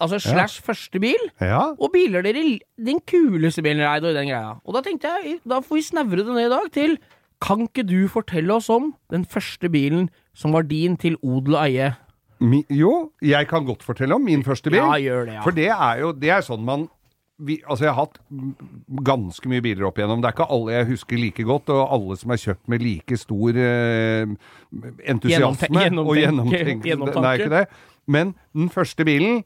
[0.00, 1.24] Altså slash første bil?
[1.40, 1.70] Ja.
[1.80, 2.44] Og biler dere
[2.76, 4.52] Den kuleste bilen dere eide, eid, og den greia.
[4.64, 6.98] Og da tenkte jeg, da får vi snevre det ned i dag til
[7.40, 11.62] Kan ikke du fortelle oss om den første bilen som var din til odel og
[11.66, 11.92] eie?
[12.40, 14.80] Mi, jo, jeg kan godt fortelle om min første bil.
[14.80, 15.42] Ja, gjør det, ja.
[15.44, 16.88] For det er jo det er sånn man
[17.40, 18.18] vi, altså Jeg har hatt
[19.06, 20.20] ganske mye biler opp igjennom.
[20.20, 23.16] Det er ikke alle jeg husker like godt, og alle som er kjøpt med like
[23.16, 24.34] stor eh,
[25.08, 26.84] entusiasme Gjennomten- og gjennomtenk- gjennomtenk.
[26.84, 27.22] gjennomtanke.
[27.24, 27.66] Det er ikke det.
[28.06, 29.40] Men den første bilen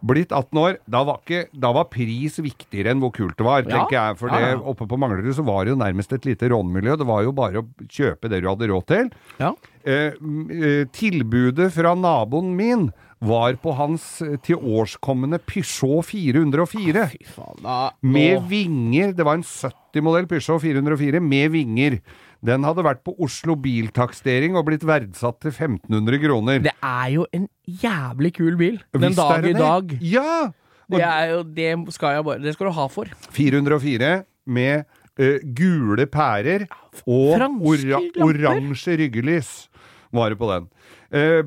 [0.00, 3.64] Blitt 18 år, da var, ikke, da var pris viktigere enn hvor kult det var,
[3.66, 3.80] Ja.
[3.80, 4.18] tenker jeg.
[4.20, 4.60] For Ja, det, ja.
[4.70, 6.96] oppe på Manglerud så var det jo nærmest et lite rånmiljø.
[6.96, 9.10] Det var jo bare å kjøpe det du hadde råd til.
[9.40, 9.52] Ja.
[9.84, 17.08] Eh, eh, tilbudet fra naboen min var på hans eh, tilårskommende Peugeot 404.
[17.10, 19.12] Fy faen, da Med vinger.
[19.16, 21.98] Det var en 70-modell Peugeot 404 med vinger.
[22.44, 26.60] Den hadde vært på Oslo Biltakstering og blitt verdsatt til 1500 kroner.
[26.62, 28.78] Det er jo en jævlig kul bil.
[28.94, 29.96] Den Visst dag i dag.
[30.02, 30.52] Ja!
[30.88, 33.10] Det jo Det skal bare Det skal du ha for.
[33.36, 34.12] 404
[34.46, 34.84] med
[35.20, 36.64] uh, gule pærer
[37.04, 39.68] og ora oransje ryggelys
[40.14, 40.68] var det på den.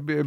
[0.05, 0.19] B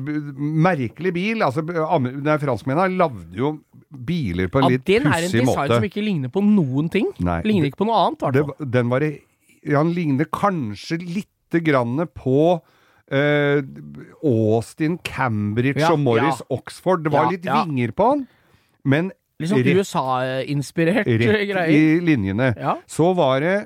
[0.64, 1.42] merkelig bil.
[1.42, 3.52] altså nei, Franskmennene lagde jo
[3.94, 5.76] biler på en Ja, litt den er en design måte.
[5.76, 7.06] som ikke ligner på noen ting.
[7.22, 7.40] Nei.
[7.46, 8.70] Ligner ikke på noe annet, i hvert Det, fall.
[8.70, 9.20] den var i-
[9.72, 12.60] Han ligner kanskje lite grann på
[13.10, 13.60] eh,
[14.24, 16.48] Austin, Cambridge Ja, og Morris ja.
[16.56, 17.04] Oxford.
[17.04, 18.26] Det var Ja, litt vinger på han,
[18.84, 19.12] men
[19.42, 22.52] sånn USA-inspirert rett i linjene.
[22.86, 23.56] Så var det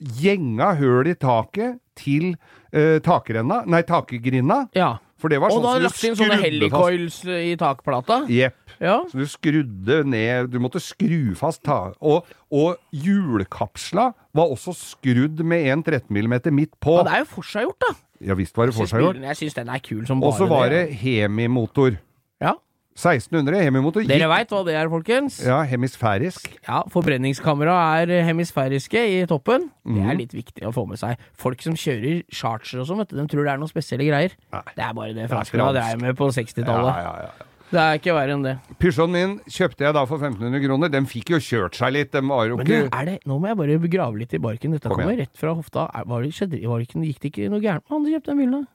[0.00, 2.32] gjenga høl i taket til
[2.72, 4.64] eh, takrenna, nei, takegrinda.
[4.76, 4.96] Ja.
[5.20, 8.22] For det var Og sånn da lagt inn sånne helicoils i takplata.
[8.32, 8.56] Jepp.
[8.80, 9.02] Ja.
[9.10, 11.90] Så du skrudde ned Du måtte skru fast ta...
[12.00, 16.96] Og, og hjulkapsla var også skrudd med en 13 mm midt på.
[17.00, 17.94] Ja, det er jo forseggjort, da.
[18.20, 19.16] Ja visst var det forseggjort.
[19.24, 21.96] Jeg syns den er kul som Og så var det hemimotor.
[22.40, 22.54] Ja.
[23.00, 25.38] 1600 Hemimotor Dere veit hva det er, folkens?
[25.46, 26.50] ja, hemisfærisk.
[26.66, 29.70] Ja, Forbrenningskamera er hemisfæriske i toppen.
[29.86, 30.10] Det Mhm.
[30.10, 31.16] er litt viktig å få med seg.
[31.32, 34.32] Folk som kjører charger og sånn, vet du, de tror det er noen spesielle greier.
[34.52, 34.62] Nei.
[34.76, 36.00] Det er bare det franskmennene fransk.
[36.02, 36.96] med på 60-tallet.
[36.96, 37.46] Ja, ja, ja.
[37.70, 38.52] Det er ikke verre enn det.
[38.82, 40.90] Pysjåen min kjøpte jeg da for 1500 kroner.
[40.90, 42.10] Den fikk jo kjørt seg litt.
[42.10, 44.74] Den var jo Men ikke er det, nå må jeg bare grave litt i barken.
[44.74, 45.86] Dette kommer rett fra hofta.
[45.94, 48.14] Er, var det, skjedde, var det ikke, gikk det ikke noe gærent med han som
[48.16, 48.66] kjøpte den bilen?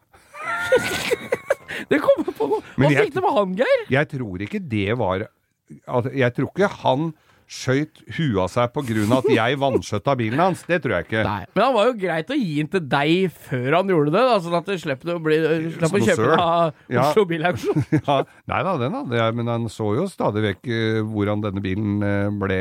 [1.92, 2.62] det kommer på noe!
[2.80, 3.86] Hva jeg- fikk det med han, Geir?
[3.98, 7.10] Jeg tror ikke det var altså, Jeg tror ikke han
[7.46, 10.64] skøyt huet av seg av at jeg vanskjøtta bilen hans.
[10.66, 11.24] Det tror jeg ikke.
[11.28, 11.44] Nei.
[11.54, 14.38] Men han var jo greit å gi den til deg før han gjorde det, da,
[14.42, 15.38] sånn at du slipper å, bli,
[15.76, 17.04] slipper å kjøpe den av Ja.
[17.10, 17.86] Oslo Bilauksjon.
[18.06, 18.18] Ja,
[18.50, 22.02] nei da, den hadde jeg, men han så jo stadig vekk eh, hvordan denne bilen
[22.06, 22.60] eh, ble,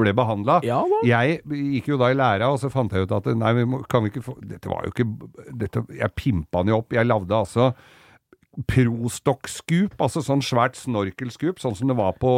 [0.00, 0.58] ble behandla.
[0.66, 0.80] Ja.
[1.06, 3.82] Jeg gikk jo da i læra, og så fant jeg ut at nei, vi må,
[3.90, 5.06] kan vi ikke få Dette var jo ikke
[5.60, 6.94] dette, Jeg pimpa den jo opp.
[6.96, 7.70] Jeg lagde altså
[8.66, 12.30] Prostock-scoop, altså sånn svært snorkelscoop, sånn som det var på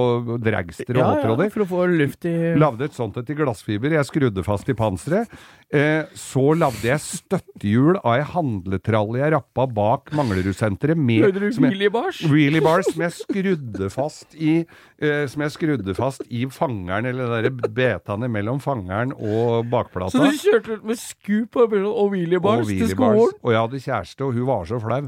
[0.43, 3.95] dragster og Ja, ja, for å få luft i Lagde et sånt et i glassfiber.
[3.97, 5.33] Jeg skrudde fast i panseret.
[5.73, 11.61] Eh, så lagde jeg støttehjul av ei handletralle jeg rappa bak Manglerudsenteret med Lagde du
[11.63, 12.21] wheelie bars?
[12.27, 17.47] Wheelie bars som jeg skrudde fast i eh, Som jeg skrudde fast i fangeren, eller
[17.47, 20.19] de der betene mellom fangeren og bakplata.
[20.19, 23.15] Så du kjørte ut med scoop og, og wheelie bars og til wheelie bars.
[23.15, 23.39] skolen?
[23.45, 25.05] Og jeg hadde kjæreste, og hun var så flau.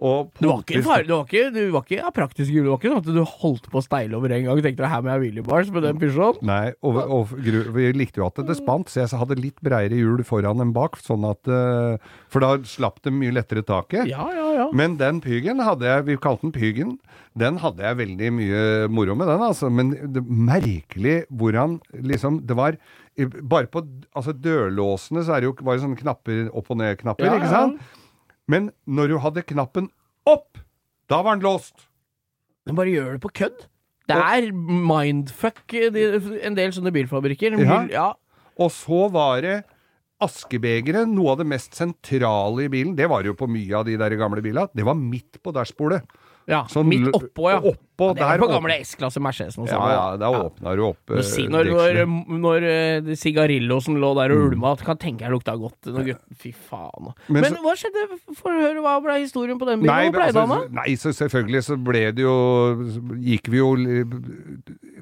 [0.00, 2.70] Du var far, du var ikke, du var ikke av praktiske grunner.
[2.70, 4.88] Det var ikke sånn at du holdt på å steile over en gang og tenkte
[4.88, 6.46] her må jeg wheelie bars med den Peugeoten.
[6.48, 10.24] Nei, og, og vi likte jo at det spant, så jeg hadde litt breiere hjul
[10.24, 12.00] foran enn bak, sånn at eh,
[12.32, 14.08] For da slapp det mye lettere taket.
[14.08, 14.66] Ja, ja, ja.
[14.76, 16.96] Men den Pygen hadde jeg, vi kalte den Pygen,
[17.38, 19.68] den hadde jeg veldig mye moro med den, altså.
[19.70, 22.80] Men det, merkelig hvordan liksom Det var
[23.20, 23.82] Bare på
[24.16, 27.82] altså dørlåsene så er det jo bare sånne knapper, opp og ned-knapper, Ja, ikke sant?
[28.50, 29.90] Men når du hadde knappen
[30.28, 30.60] opp,
[31.10, 31.86] da var den låst.
[32.66, 33.66] Men bare gjør det på kødd.
[34.10, 36.06] Det er mindfuck de,
[36.42, 37.54] en del sånne bilfabrikker.
[37.62, 37.84] Ja.
[37.90, 38.08] ja.
[38.60, 39.60] Og så var det
[40.20, 42.96] askebegeret, noe av det mest sentrale i bilen.
[42.98, 44.68] Det var jo på mye av de der gamle bilene.
[44.76, 46.02] Det var midt på dashbordet.
[46.50, 47.60] Ja, Sånn midt oppå, ja.
[48.00, 49.68] Oppå, ja det er på gamle S-klasse Mercedesen.
[49.70, 52.00] Ja, ja, da åpna du opp eh, si, når, når,
[52.40, 55.90] når uh, sigarillosen lå der og ulma, kan tenke jeg lukta godt.
[56.40, 57.12] Fy faen.
[57.28, 58.06] Men Men, så- hva skjedde?
[58.40, 59.92] Få høre, hva ble historien på den bilen?
[59.92, 60.82] Nei, Hva pleide altså, han da?
[60.82, 62.36] nei, så selvfølgelig så ble det jo
[63.20, 63.70] Gikk vi jo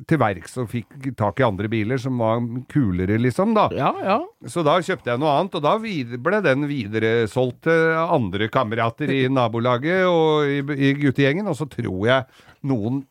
[0.08, 2.40] til verks og fikk tak i andre biler som var
[2.72, 3.68] kulere, liksom, da.
[3.76, 4.18] Ja, ja.
[4.48, 9.24] Så da kjøpte jeg noe annet, og da ble den videresolgt til andre kamerater i
[9.38, 13.02] nabolaget og i, i guttegjengen, og så tror jeg noen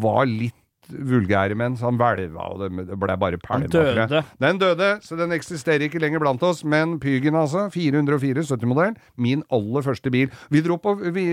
[0.00, 0.54] var litt
[0.90, 3.68] vulgære menn, så han hvelva, og det ble bare pælma.
[3.70, 4.22] tror døde.
[4.42, 9.44] Den døde, så den eksisterer ikke lenger blant oss, men Pygen altså, 404 70-modell, min
[9.54, 10.32] aller første bil.
[10.50, 11.26] Vi dro på vi,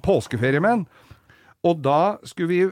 [0.00, 0.86] påskeferie med den.
[1.62, 2.62] Og da vi,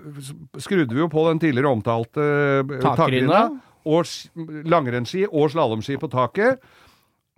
[0.59, 2.19] skrudde vi jo på den tidligere omtalte
[2.65, 2.97] uh, Takrinna.
[2.97, 3.43] takrinna,
[3.87, 6.59] og sk- langrennsski og slalåmski på taket.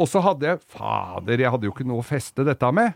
[0.01, 2.95] Og så hadde jeg Fader, jeg hadde jo ikke noe å feste dette med.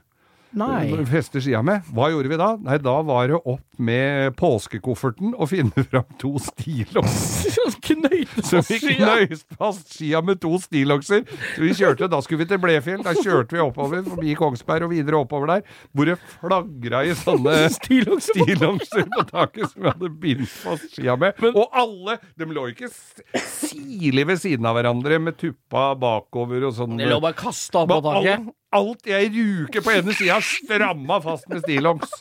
[0.57, 0.89] Nei.
[1.11, 1.85] Feste skia med.
[1.93, 2.55] Hva gjorde vi da?
[2.65, 7.45] Nei, da var det opp med påskekofferten og finne fram to stillongs.
[8.47, 11.27] Så vi knøyste fast skia med to stillongser.
[11.55, 13.03] Så vi kjørte, da skulle vi til Blefjell.
[13.05, 17.57] Da kjørte vi oppover forbi Kongsberg og videre oppover der, hvor det flagra i sånne
[17.77, 21.37] Stillongser på taket som vi hadde bindt fast skia med.
[21.53, 26.97] og alle, de lå ikke sirlig ved siden av hverandre med tuppa bakover og sånn.
[26.97, 28.49] De lå bare kasta på taket.
[28.77, 32.13] Alt, jeg ruker på ene sida, stramma fast med stillongs.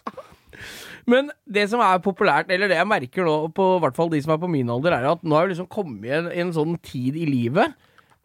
[1.06, 4.22] Men det som er populært, eller det jeg merker nå, på i hvert fall de
[4.26, 6.53] som er på min alder, er at nå har vi liksom kommet i en, en
[6.56, 7.76] sånn tid i livet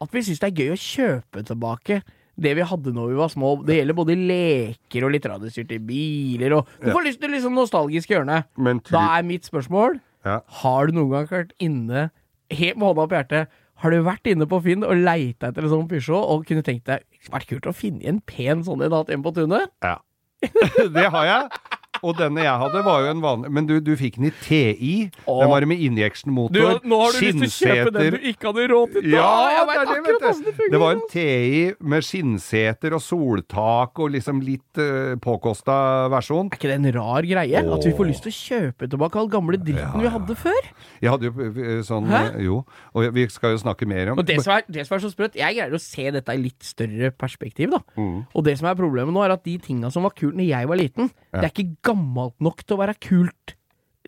[0.01, 2.01] at vi syns det er gøy å kjøpe tilbake
[2.41, 3.51] det vi hadde når vi var små.
[3.69, 8.15] Det gjelder både leker og litt radiostyrte biler og Du får lyst til liksom nostalgisk
[8.15, 8.45] hjørne.
[8.89, 10.39] Da er mitt spørsmål Ja.
[10.63, 12.11] Har du noen gang vært inne,
[12.53, 15.73] helt med hånda på hjertet, har du vært inne på Finn og leita etter en
[15.73, 18.97] sånn Peugeot og kunne tenkt deg det vært kult å finne en pen sånn en
[18.97, 19.73] hatt hjemme på tunet?
[19.85, 19.99] Ja.
[20.97, 21.77] det har jeg.
[22.07, 24.93] Og denne jeg hadde, var jo en vanlig Men du, du fikk den i TI.
[25.27, 25.41] Åh.
[25.43, 26.81] Den var med injection-motor.
[26.85, 29.09] Nå har du lyst til å kjøpe den du ikke hadde råd til!
[29.13, 30.63] Ja, jeg det vet er det, vet du.
[30.75, 35.77] Det var en TI med skinnseter og soltak og liksom litt uh, påkosta
[36.13, 36.51] versjon.
[36.51, 37.65] Er ikke det en rar greie?
[37.71, 40.71] At vi får lyst til å kjøpe tilbake all gamle dritten vi hadde før?
[41.01, 42.21] Jeg hadde jo eh, sånn Hæ?
[42.33, 42.61] eh, Jo,
[42.97, 45.11] og vi skal jo snakke mer om Og det som, er, det som er så
[45.13, 47.81] sprøtt, jeg greier å se dette i litt større perspektiv, da.
[48.01, 48.25] Mm.
[48.33, 50.71] Og det som er problemet nå, er at de tinga som var kult når jeg
[50.71, 53.57] var liten, det er ikke gammelt nok til å være kult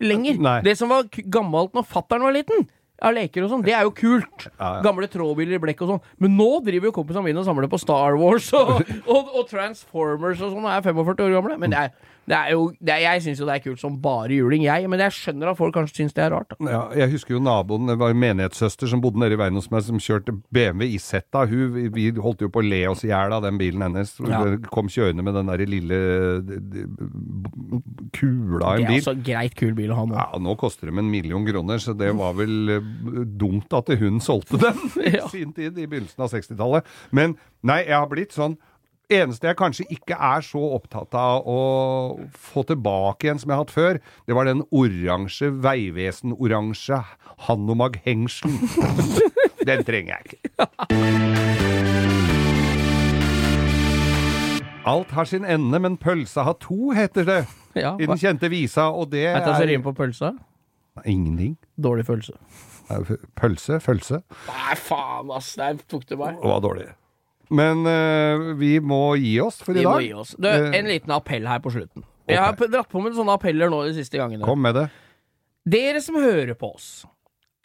[0.03, 0.39] lenger.
[0.43, 0.59] Nei.
[0.65, 2.65] Det som var gammelt når fattern var liten,
[3.03, 4.45] av leker og sånn, det er jo kult.
[4.47, 4.81] Ja, ja.
[4.85, 6.03] Gamle trådbiler i blekk og sånn.
[6.23, 8.79] Men nå driver jo kompisene mine og samler på Star Wars og,
[9.13, 11.57] og, og Transformers og sånn, og er 45 år gamle.
[11.59, 13.97] Men det er, Det er jo, det er, jeg syns jo det er kult som
[13.99, 16.53] bare juling, jeg, men jeg skjønner at folk kanskje syns det er rart.
[16.55, 16.69] Da.
[16.71, 19.67] Ja, jeg husker jo naboen, det var en menighetssøster som bodde nede i veien hos
[19.73, 21.43] meg, som kjørte BMW Isetta.
[21.51, 24.15] Hun, vi- vi holdt jo på å le oss i hjel av den bilen hennes.
[24.23, 24.39] Ja.
[24.71, 25.99] Kom kjørende med den der lille
[26.47, 26.85] de, de,
[28.15, 28.99] kula av Det er bil.
[29.01, 30.15] altså greit kul bil å ha nå.
[30.17, 32.91] Ja, nå koster de en million kroner, så det var vel eh,
[33.39, 36.87] dumt at hun solgte den i sin tid, i begynnelsen av 60-tallet.
[37.11, 37.35] Men
[37.67, 38.57] nei, jeg har blitt sånn
[39.11, 41.57] Eneste jeg kanskje ikke er så opptatt av å
[42.39, 43.99] få tilbake igjen som jeg har hatt før,
[44.29, 47.01] det var den oransje Vegvesen-oransje
[47.49, 48.55] Hanomag-hengselen.
[49.67, 50.69] den trenger jeg ikke.
[54.87, 57.41] Alt har sin ende, men pølsa har to, heter det
[57.75, 60.33] Ja, i den kjente visa, og det Vet du hva som rimer på pølsa?
[61.03, 61.57] Ingenting.
[61.75, 62.39] Dårlig følelse.
[63.39, 65.55] Pølse, følse, Nei, faen, ass.
[65.57, 66.35] Der tok du meg.
[66.39, 66.91] Det var dårlig.
[67.53, 69.85] Men uh, vi må gi oss for i dag.
[69.85, 70.35] Vi må gi oss.
[70.39, 72.05] Du, Eh, en liten appell her på slutten.
[72.29, 74.45] Jeg har dratt på med sånne appeller nå de siste gangene.
[74.47, 74.87] Kom med det.
[75.69, 76.87] Dere som hører på oss.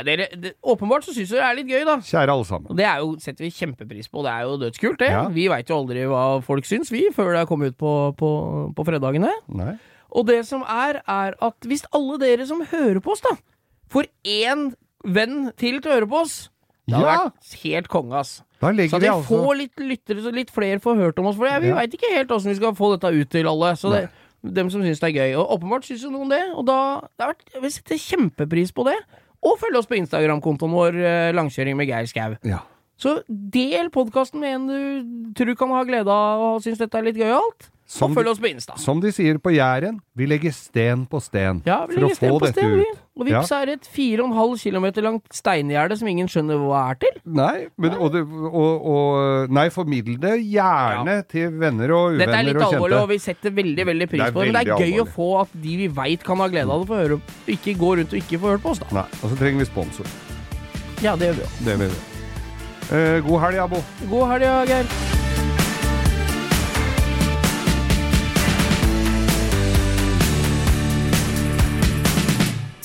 [0.06, 1.96] Dere, det, åpenbart så syns dere det er litt gøy, da.
[2.06, 2.74] Kjære alle sammen.
[2.78, 4.22] Det jo, setter vi kjempepris på.
[4.26, 5.08] Det er jo dødskult, det.
[5.10, 5.24] Ja.
[5.34, 8.30] Vi veit jo aldri hva folk syns, vi, før det er kommet ut på, på,
[8.78, 9.32] på fredagene.
[9.58, 9.72] Nei.
[10.14, 13.34] Og det som er, er at hvis alle dere som hører på oss, da,
[13.90, 14.70] får én
[15.06, 16.38] venn til til å høre på oss
[16.88, 17.24] Det hadde Ja.
[17.28, 18.42] vært helt konge, ass.
[18.60, 21.36] Så at vi vi altså får litt lyttere, så litt flere får hørt om oss.
[21.36, 21.74] For vi Ja.
[21.76, 23.76] veit ikke helt åssen vi skal få dette ut til alle.
[23.76, 24.08] Så det,
[24.42, 25.36] dem som syns det er gøy.
[25.38, 26.42] Og åpenbart syns jo noen det.
[26.56, 28.96] Og da det har vært, Vi setter kjempepris på det.
[29.44, 32.36] Og følg oss på Instagram-kontoen vår, eh, Langkjøring med Geir Skau.
[32.42, 32.58] Ja.
[32.98, 37.02] Så del podkasten med en du tror kan ha glede av og syns dette er
[37.02, 37.70] litt gøyalt.
[37.88, 38.74] Som Og følg de- oss på Insta.
[38.76, 42.28] Som de sier på Jæren, vi legger sten på sten Ja, vi for å sten
[42.30, 42.84] få på dette sten, vi.
[42.84, 42.98] ut.
[43.18, 47.16] Og vips er et 4,5 km langt steingjerde som ingen skjønner hva er til.
[47.24, 52.36] Nei, men, og, det, og, og Nei, formidl det gjerne til venner og uvenner Dette
[52.36, 54.52] er litt og alvorlig, og vi setter veldig veldig pris Det er på det.
[54.52, 56.84] Men det er gøy gøy å få at de vi veit kan ha glede av
[56.84, 57.20] det, får høre
[57.56, 58.92] ikke gå rundt og ikke få hørt på oss, da.
[59.00, 60.12] Nei, og så trenger vi sponsor.
[61.00, 61.90] Ja, det gjør vi vi.
[62.88, 63.82] Eh, god helg, Abo.
[64.10, 65.27] God helg, ja, Geir.